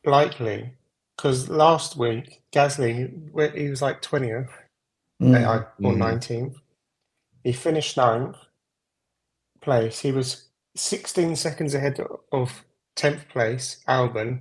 [0.04, 0.72] likely
[1.16, 4.50] because last week Gasly he was like twentieth
[5.22, 5.46] Mm.
[5.48, 5.96] or Mhm.
[5.96, 6.56] nineteenth.
[7.44, 8.36] He finished ninth
[9.60, 10.00] place.
[10.00, 12.00] He was sixteen seconds ahead
[12.32, 12.64] of
[12.96, 14.40] tenth place Albon,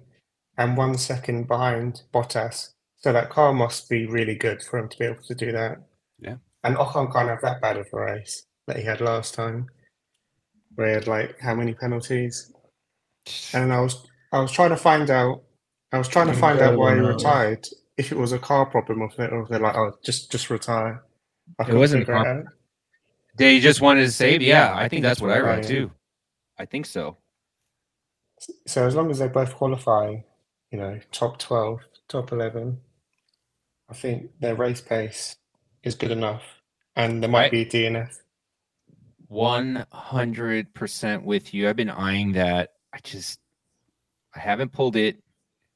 [0.58, 2.70] and one second behind Bottas.
[2.98, 5.78] So that car must be really good for him to be able to do that.
[6.20, 6.38] Yeah.
[6.64, 9.68] And Ocon can't have that bad of a race that he had last time,
[10.76, 12.52] where he had like how many penalties?
[13.54, 15.44] And I was I was trying to find out
[15.92, 17.68] I was trying to find out why he retired.
[17.98, 20.32] If it was a car problem or if they- or if they're like, oh, just
[20.32, 21.04] just retire.
[21.68, 22.54] It wasn't a figure it car-.
[23.36, 24.42] They just wanted to save.
[24.42, 25.64] Yeah, I think that's what I Right.
[25.64, 25.92] too.
[26.58, 27.18] I think so.
[28.68, 30.18] So as long as they both qualify,
[30.72, 32.82] you know, top twelve, top eleven,
[33.90, 35.36] I think their race pace
[35.84, 36.44] is good enough,
[36.96, 37.52] and there might Right.
[37.52, 38.20] be a DNF.
[39.28, 41.68] One hundred percent with you.
[41.68, 42.74] I've been eyeing that.
[42.94, 43.40] I just
[44.36, 45.24] I haven't pulled it.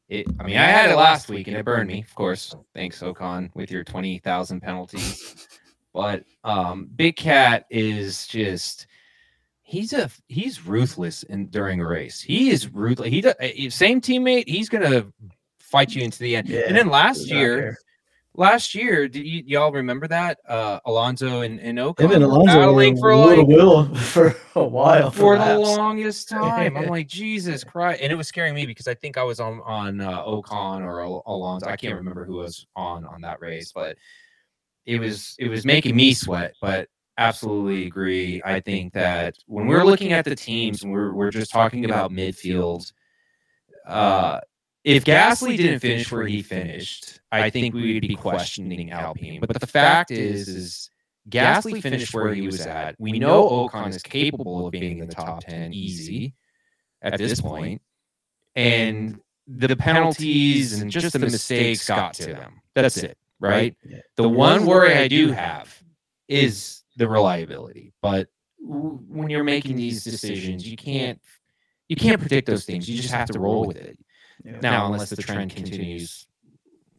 [0.10, 2.56] It I mean I had it last week and it burned me, of course.
[2.76, 5.48] Thanks, Ocon, with your twenty thousand penalties.
[5.98, 8.86] but um Big Cat is just
[9.64, 12.22] he's a he's ruthless in during a race.
[12.22, 13.10] He is ruthless.
[13.10, 13.34] He does,
[13.74, 15.08] same teammate, he's gonna
[15.60, 16.50] fight you into the end.
[16.50, 17.78] Yeah, and then last year, there.
[18.36, 20.38] last year, did you y'all remember that?
[20.48, 25.10] Uh Alonso and, and Ocon Him and Alonso battling for like will for a while.
[25.10, 26.78] for the longest time.
[26.78, 28.02] I'm like, Jesus Christ.
[28.04, 31.02] And it was scaring me because I think I was on on uh, Ocon or
[31.02, 31.68] Al- Alonso.
[31.68, 33.98] I can't remember who was on on that race, but
[34.88, 36.56] it was it was making me sweat.
[36.62, 38.42] But absolutely agree.
[38.44, 42.12] I think that when we're looking at the teams and we're we're just talking about
[42.12, 42.92] midfield,
[43.86, 44.40] uh,
[44.84, 49.42] if Gasly didn't finish where he finished, I think we would be questioning Alpine.
[49.42, 50.90] But the fact is, is
[51.30, 52.96] Gasly finished where he was at.
[52.98, 56.34] We know Ocon is capable of being in the top 10 easy
[57.02, 57.42] at this.
[58.56, 62.62] And the penalties and just the mistakes got to them.
[62.74, 63.76] That's it, right?
[63.86, 64.00] Yeah.
[64.16, 65.82] The one worry I do have
[66.28, 67.94] is the reliability.
[68.02, 68.28] But
[68.62, 71.20] w- when you're making these decisions, you can't
[71.90, 72.90] you can't predict those things.
[72.90, 73.98] You just have to roll with it.
[74.44, 74.60] Yeah.
[74.62, 76.28] Now, unless the trend continues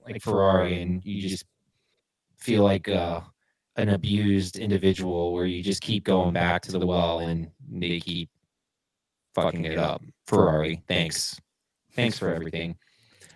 [0.07, 1.45] like Ferrari and you just
[2.39, 3.21] feel like uh,
[3.77, 8.31] an abused individual where you just keep going back to the well and they keep
[9.35, 10.03] fucking it up.
[10.27, 11.39] Ferrari, thanks.
[11.95, 12.77] Thanks for everything.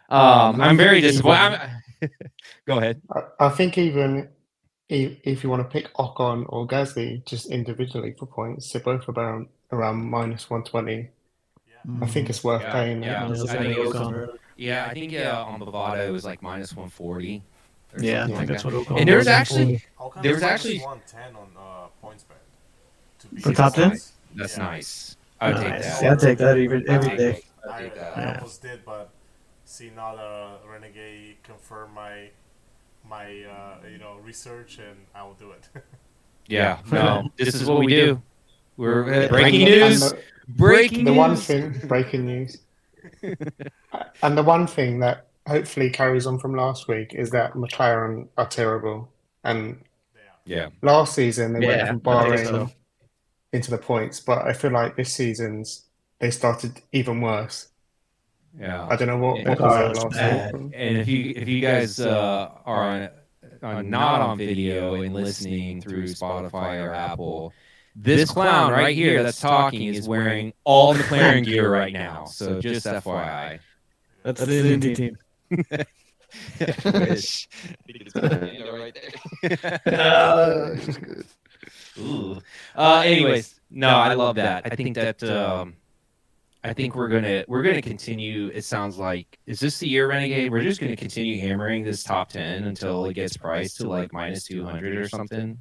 [0.09, 1.37] Um, I'm very disappointed.
[1.61, 1.83] I'm-
[2.67, 3.01] Go ahead.
[3.15, 4.29] I, I think even
[4.89, 9.09] if, if you want to pick Ocon or Gasly just individually for points, they're both
[9.09, 11.09] around around minus one twenty.
[12.01, 13.03] I think it's worth Yeah, paying.
[13.03, 13.27] yeah.
[13.27, 13.35] that.
[13.35, 14.39] Just I think it's- Ocon.
[14.57, 17.43] Yeah, I think uh, on Bovada it was like minus 140.
[17.99, 18.73] Yeah, I think like that's that.
[18.73, 19.83] what Ocon And there's actually
[20.23, 22.39] There is actually- 110 on uh, PointsBet.
[23.21, 23.99] To be For top 10?
[24.37, 24.63] that's Yeah.
[24.65, 25.17] nice.
[25.41, 26.03] I would take that.
[26.03, 28.17] Yeah, I'd take that every I'd every take I'd I, take that.
[28.17, 28.35] I Yeah.
[28.37, 29.11] almost did, but
[29.73, 32.31] see now the Renegade confirm my
[33.09, 35.69] my uh, you know research, and I will do it.
[36.49, 38.21] Yeah, no, this is what we do.
[38.77, 40.01] We're uh, breaking news.
[40.01, 41.19] the- Breaking the news.
[41.19, 42.59] one thing breaking news
[44.23, 48.49] and the one thing that hopefully carries on from last week is that McLaren are
[48.49, 49.09] terrible
[49.45, 49.79] and
[50.15, 50.23] yeah.
[50.57, 52.71] Yeah, last season they went from I think Bahrain so.
[53.53, 55.85] into the points but I feel like this season's
[56.19, 57.69] they started even worse
[58.59, 58.87] yeah.
[58.89, 59.49] I don't know what, Yeah.
[59.51, 60.57] what was that last bad.
[60.57, 63.09] week And if you if you guys uh, are on,
[63.63, 67.53] on not on video and listening through Spotify or Apple,
[67.95, 72.25] this clown right here that's talking is wearing all the McLaren gear right now.
[72.25, 73.61] So just FYI.
[74.23, 75.17] That's, That's the Indy team.
[76.85, 77.49] Wish.
[78.15, 78.49] Uh,
[81.99, 82.41] Ooh.
[82.75, 84.67] Uh, anyways, no, I love that.
[84.71, 85.75] I think that um,
[86.65, 88.49] I think we're gonna we're gonna continue.
[88.55, 90.51] It sounds like is this the year, Renegade?
[90.53, 94.45] We're just gonna continue hammering this top ten until it gets priced to like minus
[94.45, 95.59] two hundred or something.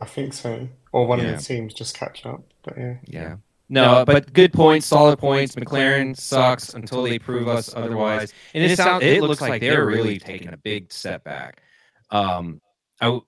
[0.00, 1.26] I think so or one Yeah.
[1.32, 3.36] of the teams just catch up but yeah Yeah.
[3.72, 5.54] No, but good points, solid points.
[5.54, 8.34] McLaren sucks until they prove us otherwise.
[8.52, 11.62] And it sounds, it looks like they're really taking a big step back.
[12.10, 12.60] Um,
[13.00, 13.22] I, w-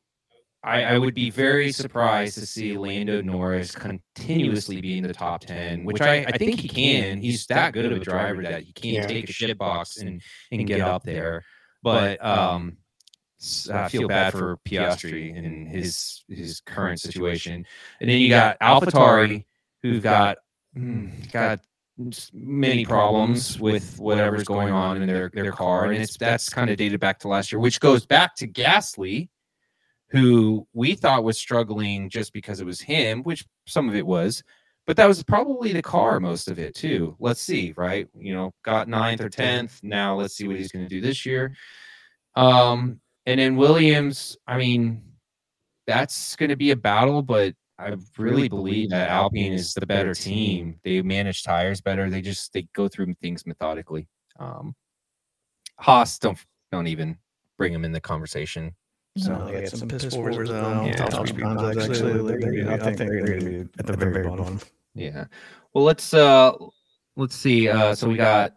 [0.64, 5.40] I, I would be very surprised to see Lando Norris continuously be in the top
[5.40, 7.20] ten, which I, I think he can.
[7.20, 9.06] He's that good of a driver that he can Yeah.
[9.06, 10.22] take a shit box and
[10.52, 11.44] and get up there.
[11.82, 12.76] But um,
[13.40, 17.66] s- I feel bad for Piastri and his his current situation.
[18.00, 19.44] And then you got AlphaTauri
[19.82, 20.38] who've got
[20.76, 21.58] mm, got
[22.32, 26.76] many problems with whatever's going on in their their car, and it's that's kind of
[26.76, 29.28] dated back to last year, which goes back to Gasly,
[30.12, 34.42] who we thought was struggling just because it was him, which some of it was.
[34.86, 37.16] But that was probably the car, most of it too.
[37.18, 38.06] Let's see, right?
[38.14, 39.80] You know, got ninth or tenth.
[39.82, 41.54] Now let's see what he's going to do this year.
[42.34, 45.02] Um, and then Williams, I mean,
[45.86, 50.14] that's going to be a battle, but I really believe that Alpine is the better
[50.14, 50.78] team.
[50.84, 52.10] They manage tires better.
[52.10, 54.08] They just they go through things methodically.
[54.38, 54.74] Um,
[55.78, 56.38] Haas don't
[56.70, 57.16] don't even
[57.56, 58.74] bring them in the conversation.
[59.18, 60.86] So So they had some piss poor zone.
[60.86, 60.94] Yeah.
[60.96, 62.12] Top speed actually.
[62.38, 64.58] They're gonna- I think they're going to be at the very bottom.
[64.94, 65.26] yeah.
[65.74, 66.52] Well, let's uh
[67.16, 67.68] let's see.
[67.68, 68.56] Uh, so we got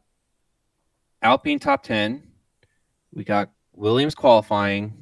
[1.21, 2.23] Alpine top ten.
[3.13, 5.01] We got Williams qualifying.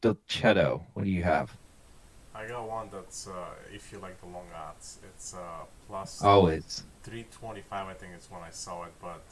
[0.00, 1.56] Dolcetto, what do you have?
[2.32, 3.32] I got one that's uh,
[3.74, 7.86] if you like the long odds, it's uh, plus Oh, it's 325.
[7.88, 9.24] I think it's when I saw it, but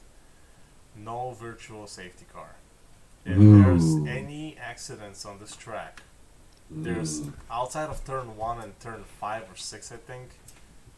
[0.97, 2.57] no virtual safety car.
[3.27, 3.63] If Ooh.
[3.63, 6.03] there's any accidents on this track,
[6.71, 10.31] there's outside of turn one and turn five or six, I think.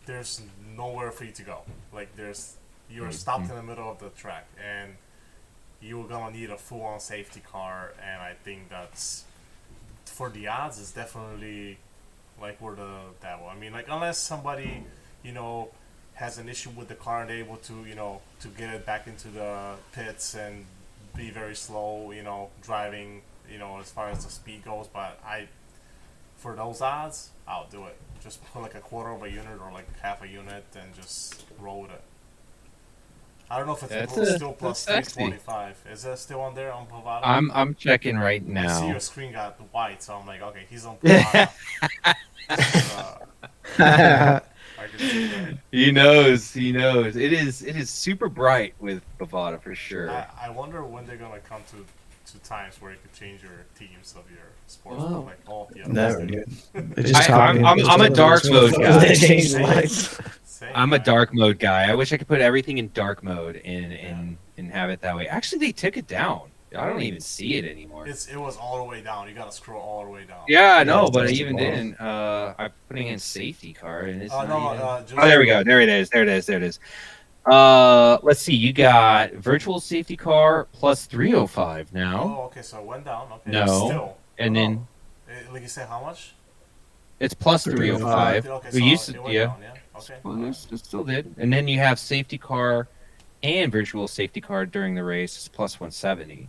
[0.05, 0.43] There's
[0.77, 1.62] nowhere for you to go.
[1.93, 2.57] Like there's
[2.91, 3.12] you're mm-hmm.
[3.12, 4.93] stopped in the middle of the track, and
[5.81, 7.95] you're gonna need a full-on safety car.
[8.03, 9.25] And I think that's
[10.05, 11.79] for the odds is definitely
[12.41, 12.91] like where the
[13.23, 13.49] devil.
[13.49, 14.85] I mean, like unless somebody,
[15.23, 15.71] you know,
[16.14, 19.07] has an issue with the car and able to, you know, to get it back
[19.07, 20.67] into the pits and
[21.16, 24.87] be very slow, you know, driving, you know, as far as the speed goes.
[24.92, 25.49] But I,
[26.37, 27.97] for those odds, I'll do it.
[28.23, 31.44] Just put like a quarter of a unit or like half a unit and just
[31.61, 32.03] roll with it.
[33.51, 35.21] I don't know if it's That's still a- still plus sexy.
[35.21, 35.79] twenty-five.
[35.90, 37.21] Is that still on there on Bovada?
[37.23, 38.88] I'm I'm checking right I see now.
[38.90, 41.49] your screen got white, so I'm like, okay, he's on Bovada.
[43.79, 44.40] uh,
[44.79, 45.59] I can see that.
[45.73, 46.53] He knows.
[46.53, 47.17] He knows.
[47.17, 47.62] It is.
[47.62, 50.11] It is super bright with Bovada for sure.
[50.11, 51.85] I, I wonder when they're gonna come to
[52.33, 55.21] to times where you could change your teams of your sports, Wow.
[55.23, 56.69] like all of the Never others.
[57.11, 58.99] just I- I'm- I'm- I'm a dark mode guy.
[58.99, 60.19] They change lights.
[60.45, 61.91] Same, I'm a dark mode guy.
[61.91, 65.17] I wish I could put everything in dark mode and and and have it that
[65.17, 65.27] way.
[65.27, 66.43] Actually, they took it down.
[66.77, 68.07] I don't even see it anymore.
[68.07, 69.29] It's it was all the way down.
[69.29, 70.41] You gotta scroll all the way down.
[70.49, 71.64] Yeah, I know, it's but I even wrong.
[71.64, 72.01] didn't.
[72.01, 75.39] Uh, I'm putting in safety car, and it's Oh no, even- uh, just, Oh, there
[75.41, 75.64] we go.
[75.64, 76.11] There it is.
[76.11, 76.47] There it is.
[76.47, 76.79] There it is.
[77.47, 78.55] Uh, let's see.
[78.55, 83.29] You got virtual safety car plus 305 now, Oh, okay, so it went down.
[83.33, 83.66] Okay, No.
[83.66, 84.16] still.
[84.39, 84.87] and oh, then
[85.31, 86.35] eh, like you said, how much?
[87.21, 88.47] it's plus 305.
[88.47, 89.47] Okay, We used to, yeah.
[89.47, 89.75] down, yeah.
[89.97, 90.14] Okay.
[90.23, 91.35] Well, it's- it still did.
[91.39, 92.87] And then you have safety car
[93.43, 95.35] and virtual safety car during the race.
[95.37, 96.49] It's plus 170.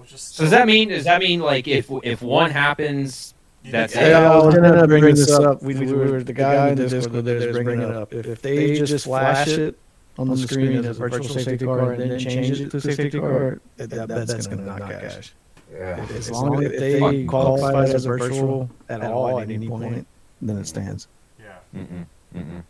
[0.00, 0.16] Yeah, which.
[0.16, 0.88] So does that mean?
[0.88, 3.34] Does that mean like if if one happens,
[3.64, 4.10] that's think- it?
[4.10, 5.62] Yeah, I was gonna bring this up.
[5.62, 8.12] We, we were the guy in the Discord there is bringing it up.
[8.12, 9.78] If they just flash it
[10.18, 13.60] on the screen as a virtual safety car and then change it to safety car,
[13.76, 15.32] that, that bet's gonna knock cash.
[15.72, 16.04] Yeah.
[16.10, 20.06] As long as if they qualify it as a virtual at all at any point,
[20.42, 21.06] then it stands.
[21.38, 21.52] Yeah.
[21.76, 22.62] Mm-mm, mm-mm.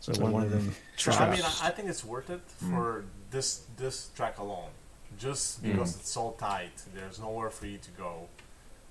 [0.00, 0.74] So one of them.
[0.96, 1.42] So, I mean.
[1.42, 2.70] I I think it's worth it Mm.
[2.70, 4.70] for this this track alone.
[5.18, 5.72] Just Mm.
[5.72, 6.72] because it's so tight.
[6.94, 8.28] There's nowhere for you to go.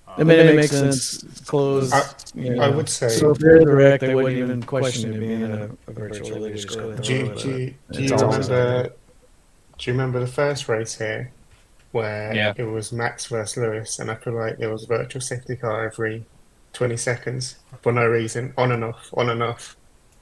[0.08, 1.24] I mean, it makes sense.
[1.24, 1.92] It's closed.
[1.94, 2.04] I-
[2.36, 5.20] you I would say- So if they're in the wreck, they wouldn't even question it
[5.20, 6.42] being a, a virtual.
[6.42, 8.90] They just go ahead Do you, and do you, do you always remember?
[9.78, 11.32] Do you remember the first race here,
[11.92, 12.54] where Yeah.
[12.56, 15.86] it was Max versus Lewis, and I feel like there was a virtual safety car
[15.88, 16.26] every
[16.72, 19.76] twenty seconds for no reason, on and off, on and off.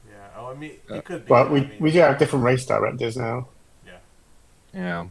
[0.09, 0.13] Yeah.
[0.37, 1.29] Oh, I mean, it could be.
[1.29, 3.47] But I we mean, we do have different race directors now.
[3.85, 3.91] Yeah.
[4.73, 5.05] Yeah.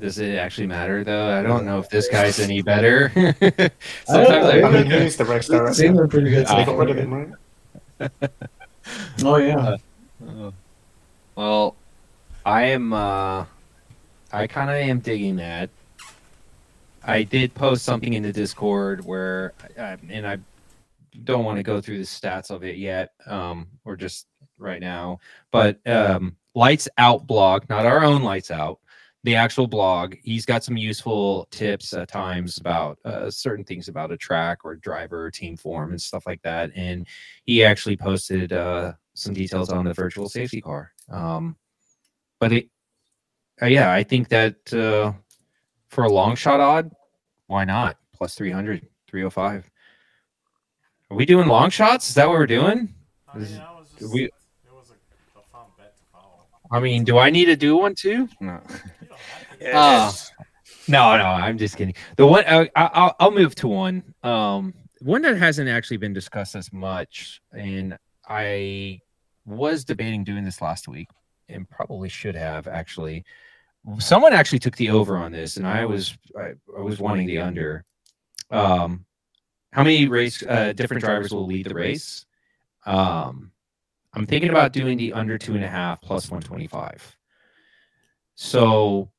[0.00, 1.28] Does it actually matter though?
[1.38, 3.12] I don't know if this guy's any better.
[3.16, 3.72] I don't
[4.06, 4.50] Sometimes know.
[4.50, 5.74] I I, mean, who is the race It director?
[5.74, 6.46] seemed pretty good.
[6.46, 7.14] They got rid of him,
[8.00, 8.10] right?
[9.22, 9.76] Oh yeah.
[11.36, 11.76] well,
[12.44, 12.92] I am.
[12.92, 13.44] uh
[14.32, 15.70] I kind of am digging that.
[17.04, 20.38] I did post something in the Discord where, I, and I
[21.24, 24.26] don't want to go through the stats of it yet, um, or just
[24.58, 25.18] right now.
[25.50, 28.79] But um, Lights Out blog, not our own Lights Out,
[29.22, 30.14] the actual blog.
[30.22, 34.76] He's got some useful tips at times about uh, certain things about a track or
[34.76, 36.70] driver or team form and stuff like that.
[36.74, 37.06] And
[37.44, 40.92] he actually posted uh, some details on the virtual safety car.
[41.10, 41.56] Um,
[42.38, 42.68] but it,
[43.60, 45.12] uh, yeah, I think that uh,
[45.88, 46.90] for a long shot odd,
[47.46, 47.98] why not?
[48.14, 49.70] Plus 300, 305.
[51.10, 52.08] Are we doing long shots?
[52.08, 52.94] Is that what we're doing?
[53.32, 54.32] I mean, I we- it
[54.72, 56.46] was a, a fun bet to follow.
[56.70, 58.28] I mean, do I need to do one too?
[58.40, 58.60] No.
[59.60, 60.32] You don't have to.
[60.38, 60.46] Ah.
[60.88, 61.94] No, no, I'm just kidding.
[62.16, 64.02] The one uh, I, I'll, I'll move to one.
[64.22, 67.96] Um, one that hasn't actually been discussed as much, and
[68.28, 69.00] I
[69.46, 71.08] was debating doing this last week,
[71.48, 73.24] and probably should have actually.
[73.98, 77.38] Someone actually took the over on this, and I was I, I was wanting the
[77.38, 77.84] under.
[78.50, 79.04] Um,
[79.72, 82.26] how many race uh, different drivers will lead the race?
[82.84, 83.52] Um,
[84.14, 87.16] I'm thinking about doing the under two and a half plus 125.
[88.34, 89.10] So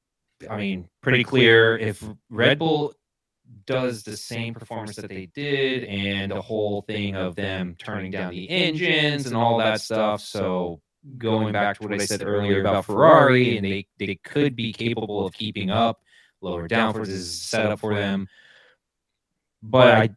[0.49, 1.77] I mean, pretty clear.
[1.77, 2.93] If Red Bull
[3.65, 8.31] does the same performance that they did, and the whole thing of them turning down
[8.31, 10.81] the engines and all that stuff, so
[11.17, 15.25] going back to what I said earlier about Ferrari, and they they could be capable
[15.25, 16.01] of keeping up.
[16.41, 18.27] Lower downforce is set up for them,
[19.61, 20.09] but I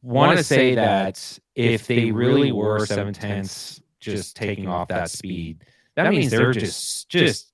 [0.00, 5.64] want to say that if they really were seven tenths just taking off that speed,
[5.96, 7.52] that means they're just just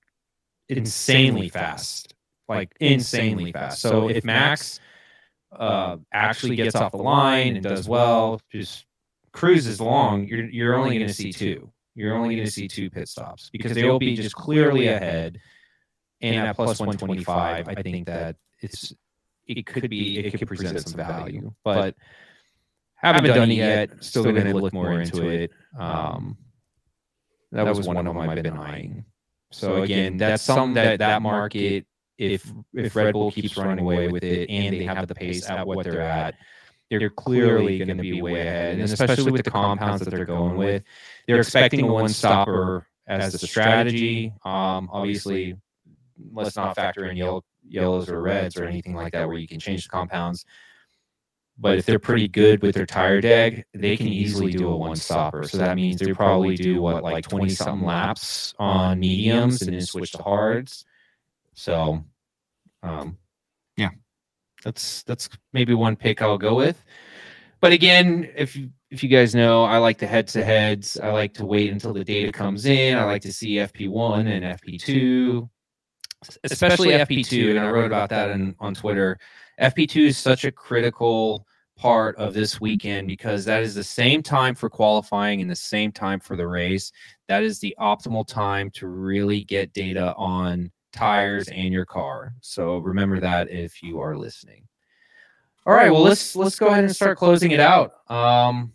[0.69, 2.13] insanely fast,
[2.47, 3.81] like insanely fast.
[3.81, 4.79] So if Max
[5.51, 8.85] uh, actually gets off the line and does well, just
[9.31, 11.71] cruises along, you're you're only going to see two.
[11.95, 15.39] You're only going to see two pit stops because they will be just clearly ahead.
[16.21, 18.93] And at plus 125, I think that it's
[19.47, 21.95] it could be it could present some value, but
[22.97, 24.03] haven't done it yet.
[24.03, 25.51] Still going to look more into it.
[25.77, 26.37] Um,
[27.51, 29.05] that was one of them I've been eyeing.
[29.51, 31.85] So again, that's something that that market,
[32.17, 35.65] if if Red Bull keeps running away with it and they have the pace at
[35.65, 36.35] what they're at,
[36.89, 38.73] they're clearly going to be way ahead.
[38.73, 40.83] And especially with the compounds that they're going with,
[41.27, 44.33] they're expecting a one stopper as the strategy.
[44.43, 45.55] Um, obviously,
[46.33, 49.59] let's not factor in yellow, yellows or reds or anything like that where you can
[49.59, 50.45] change the compounds.
[51.59, 54.95] But if they're pretty good with their tire deck, they can easily do a one
[54.95, 55.43] stopper.
[55.43, 59.81] So that means they probably do what, like 20 something laps on mediums and then
[59.81, 60.85] switch to hards.
[61.53, 62.03] So,
[62.83, 63.17] um,
[63.75, 63.89] yeah,
[64.63, 66.83] that's that's maybe one pick I'll go with.
[67.59, 70.97] But again, if you if you guys know, I like the head to heads.
[70.99, 72.97] I like to wait until the data comes in.
[72.97, 75.49] I like to see FP1 and FP2,
[76.43, 77.49] especially FP2.
[77.49, 79.19] And I wrote about that in, on Twitter.
[79.59, 81.45] FP2 is such a critical
[81.77, 85.91] part of this weekend because that is the same time for qualifying and the same
[85.91, 86.91] time for the race.
[87.27, 92.33] That is the optimal time to really get data on tires and your car.
[92.41, 94.67] So remember that if you are listening.
[95.65, 98.09] All right, well let's let's go ahead and start closing it out.
[98.09, 98.73] Um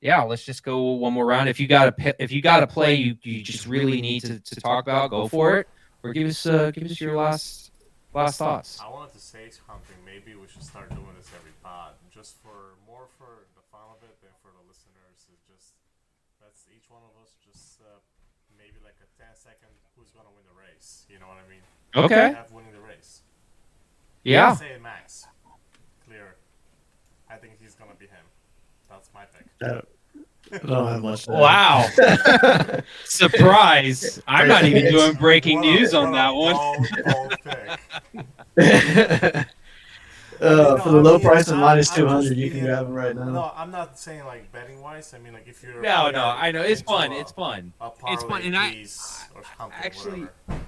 [0.00, 1.48] yeah, let's just go one more round.
[1.48, 4.40] If you got a if you got a play you, you just really need to,
[4.40, 5.68] to talk about, go for it.
[6.02, 7.61] Or give us uh, give us your last
[8.14, 8.80] last thoughts.
[8.80, 9.96] I wanted to say something.
[10.04, 14.00] Maybe we should start doing this every pod, just for more for the fun of
[14.04, 15.28] it than for the listeners.
[15.32, 15.74] It's just
[16.40, 17.98] that's each one of us just uh,
[18.58, 21.06] maybe like a 10 second who's gonna win the race.
[21.08, 21.64] You know what I mean?
[21.94, 22.34] Okay.
[22.36, 23.22] Have winning the race.
[24.24, 24.54] Yeah.
[24.54, 25.26] Say Max.
[26.06, 26.36] Clear.
[27.30, 28.26] I think he's gonna be him.
[28.90, 29.46] That's my pick.
[29.64, 29.80] Uh,
[30.52, 31.26] I don't have much.
[31.28, 31.86] Wow.
[33.04, 34.20] Surprise.
[34.26, 36.54] I'm not even doing breaking What news on that one.
[36.54, 37.78] bold, bold pick.
[40.40, 42.50] uh, for the low I mean, price of I'm- minus I'm two just hundred, you
[42.50, 43.24] can being- grab them right now.
[43.30, 45.14] No, I'm not saying like betting wise.
[45.14, 46.60] I mean like if you're No, no, I know.
[46.62, 47.12] It's fun.
[47.12, 47.72] a- It's fun.
[47.80, 49.42] a It's fun, and I- piece or
[49.72, 50.64] actually- whatever.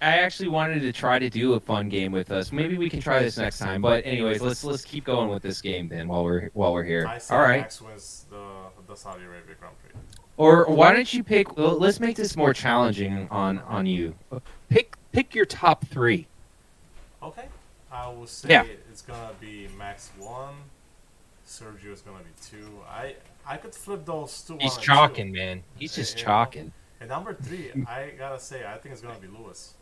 [0.00, 2.52] I actually wanted to try to do a fun game with us.
[2.52, 3.82] Maybe we can try this next time.
[3.82, 7.06] But anyways, let's let's keep going with this game then while we're while we're here.
[7.06, 7.62] I All right.
[7.62, 8.44] Max wins the
[8.86, 10.00] the Saudi Arabia Grand Prix.
[10.36, 11.56] Or why don't you pick?
[11.56, 14.14] Well, let's make this more challenging on on you.
[14.68, 16.28] Pick pick your top three.
[17.20, 17.46] Okay.
[17.90, 18.64] I will say Yeah.
[18.90, 20.54] it's gonna be Max one.
[21.44, 22.80] Sergio is gonna be two.
[22.88, 24.58] I I could flip those two.
[24.60, 25.40] He's chalking, two.
[25.40, 25.64] man.
[25.76, 26.24] He's eh, just Yeah.
[26.24, 26.72] chalking.
[27.00, 29.74] And number three, I gotta say, I think it's gonna be Lewis.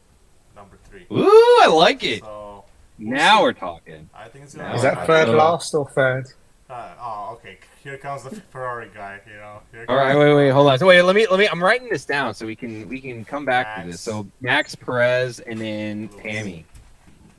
[0.56, 1.06] Number three.
[1.12, 2.20] Ooh, I like it.
[2.24, 2.64] So
[2.98, 4.08] Now we're talking.
[4.14, 4.74] I think it's gonna.
[4.74, 6.26] Is that third So- last or third?
[6.68, 7.58] Uh, oh, okay.
[7.84, 9.20] Here comes the Ferrari guy.
[9.26, 9.60] You know.
[9.70, 10.78] Here All right, comes- wait, wait, hold on.
[10.80, 11.46] So wait, let me let me.
[11.46, 14.00] I'm writing this down so we can we can come back to this.
[14.00, 16.64] So Max Perez and then Tammy.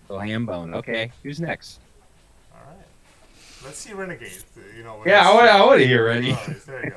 [0.07, 0.73] So Hambone.
[0.75, 1.79] Okay, who's next?
[2.53, 2.85] All right.
[3.65, 4.43] Let's see Renegade.
[4.77, 5.01] You know.
[5.05, 6.59] Yeah, I want I want to hear Alright, ready.
[6.65, 6.91] there you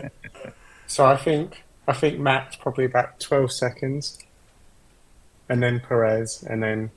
[0.00, 0.08] go.
[0.86, 4.18] So I think I think Max probably about twelve seconds,
[5.48, 6.90] and then Perez, and then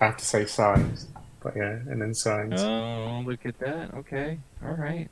[0.00, 1.06] I have to say Sainz,
[1.40, 2.60] but yeah, and then Sainz.
[2.60, 3.94] Oh, look at that.
[3.94, 5.08] Okay, all right,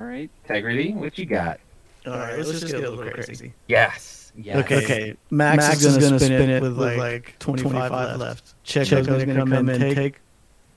[0.00, 0.30] all right.
[0.44, 0.92] Integrity.
[0.92, 1.60] What you got?
[2.06, 3.52] All right, let's, just get a little crazy.
[3.66, 4.32] Yes.
[4.36, 4.56] Yes.
[4.64, 5.16] Okay, okay.
[5.30, 8.54] Max, is gonna, spin, it with like 25 left.
[8.64, 10.20] Checo's gonna, come in and take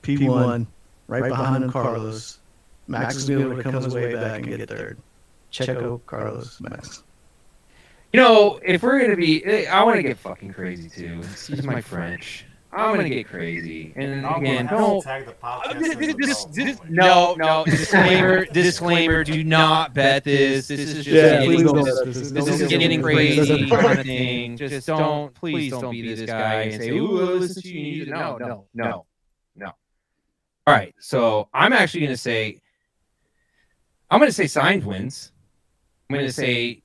[0.02, 0.66] P1
[1.08, 2.40] right behind him, Carlos.
[2.88, 4.98] Max is gonna be able to come his way back and get third.
[5.52, 7.04] Checo, Carlos, Max.
[8.14, 11.20] You know, if we're gonna be, eh, I want to get fucking crazy too.
[11.32, 12.46] Excuse my French.
[12.74, 13.92] I'm gonna get crazy.
[13.98, 15.02] And I'm again, gonna don't.
[15.02, 15.80] tag the Uh, podcast.
[15.80, 16.94] this- as this- this- adults this- only.
[16.96, 17.66] no, no.
[17.66, 18.46] Disclaimer.
[18.46, 19.24] disclaimer.
[19.26, 20.68] Do not bet this.
[20.70, 22.32] This is just Yeah, getting, please don't this, bet this.
[22.32, 24.58] this is getting crazy kind of thing.
[24.58, 28.66] Just don't, please don't be this guy and say, "Ooh, listen to you." No, no,
[28.74, 29.06] no,
[29.56, 29.68] no.
[30.68, 30.94] All right.
[31.00, 32.60] So I'm actually gonna say,
[34.10, 35.32] I'm gonna say Sainz wins.
[36.10, 36.84] I'm gonna say,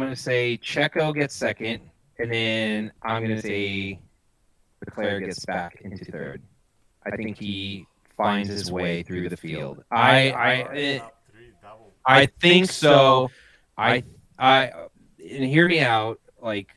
[0.00, 1.80] I'm gonna say Checo gets second,
[2.20, 3.98] and then I'm gonna say
[4.80, 6.40] Leclerc gets back into third.
[7.04, 7.84] I think he
[8.16, 9.82] finds his way through the field.
[9.90, 11.92] I I Ferrari eh, top three, double.
[12.06, 13.28] I think so.
[13.76, 14.04] I
[14.38, 14.70] I
[15.18, 16.20] and hear me out.
[16.40, 16.68] Like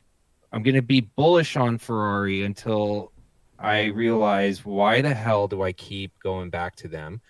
[0.52, 3.12] I'm gonna be bullish on Ferrari until
[3.56, 7.20] I realize why the hell do I keep going back to them.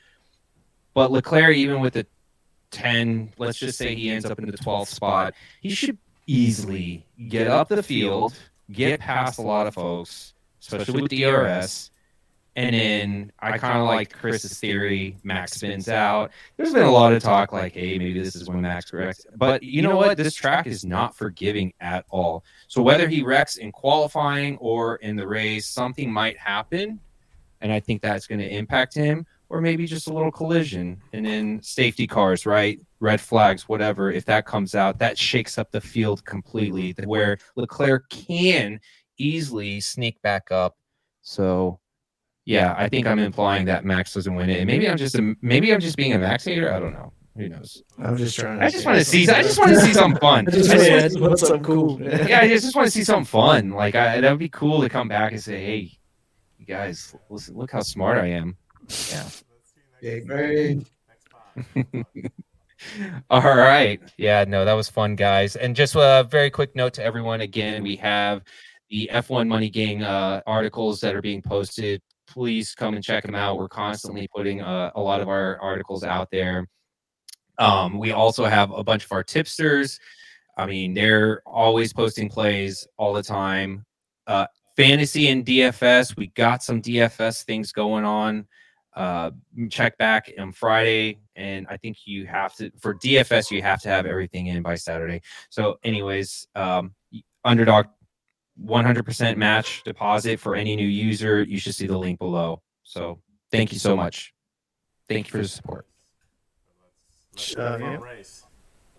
[0.94, 2.06] But Leclerc, even with the
[2.72, 7.46] ten, let's just say he ends up in the 12th spot, he should easily get
[7.46, 8.34] up the field,
[8.72, 11.90] get past a lot of folks, especially with DRS.
[12.54, 15.16] And then I kind of like Chris's theory.
[15.22, 16.32] Max spins out.
[16.58, 19.26] There's been a lot of talk like, hey, maybe this is when Max wrecks.
[19.36, 20.18] But you know what?
[20.18, 22.44] This track is not forgiving at all.
[22.68, 27.00] So whether he wrecks in qualifying or in the race, something might happen.
[27.62, 29.24] And I think that's going to impact him.
[29.52, 30.98] Or maybe just a little collision.
[31.12, 32.80] And then safety cars, right?
[33.00, 34.10] Red flags, whatever.
[34.10, 38.80] If that comes out, that shakes up the field completely, where Leclerc can
[39.18, 40.78] easily sneak back up.
[41.20, 41.78] So
[42.46, 45.36] yeah, I think I'm implying that Max doesn't win it, and maybe I'm just a,
[45.42, 46.72] maybe I'm just being a Max hater.
[46.72, 47.12] I don't know.
[47.36, 47.82] Who knows?
[47.98, 48.64] I'm just trying to.
[48.64, 49.28] I just want to see.
[49.28, 50.46] I just want to see something fun.
[50.48, 52.00] I just I just- to put something cool.
[52.02, 53.70] yeah, I just want to see something fun.
[53.70, 55.92] Like I, that would be cool to come back and say, "Hey,
[56.58, 58.56] you guys, listen, look how smart I am."
[58.88, 59.22] Yeah.
[59.24, 59.42] Let's
[59.74, 60.86] see next Big brain.
[63.30, 64.00] All right.
[64.16, 65.56] Yeah, no, that was fun, guys.
[65.56, 67.40] And just a very quick note to everyone.
[67.40, 68.42] Again, we have
[68.90, 72.02] the F1 Money Gang uh, articles that are being posted.
[72.26, 73.58] Please come and check them out.
[73.58, 76.66] We're constantly putting uh, a lot of our articles out there.
[77.58, 80.00] Um, we also have a bunch of our tipsters.
[80.56, 83.84] I mean, they're always posting plays all the time.
[84.26, 88.46] Uh, fantasy and DFS, we got some DFS things going on
[88.94, 89.30] uh
[89.70, 93.88] check back on friday and i think you have to for dfs you have to
[93.88, 96.94] have everything in by saturday so anyways um
[97.44, 97.86] underdog
[98.62, 103.18] 100% match deposit for any new user you should see the link below so
[103.50, 104.34] thank you so much
[105.08, 105.86] thank you for the support
[107.34, 107.98] Let's, let's Uh, go for a yeah.
[108.16, 108.42] race.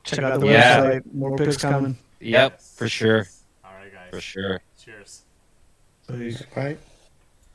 [0.03, 0.79] Check out the Yeah.
[0.81, 1.13] website.
[1.13, 1.97] More picks coming.
[2.19, 3.43] yep Yes, for sure yes.
[3.63, 4.09] All right, guys.
[4.09, 5.21] for sure Cheers.
[6.09, 6.43] Peace.
[6.55, 6.79] Right.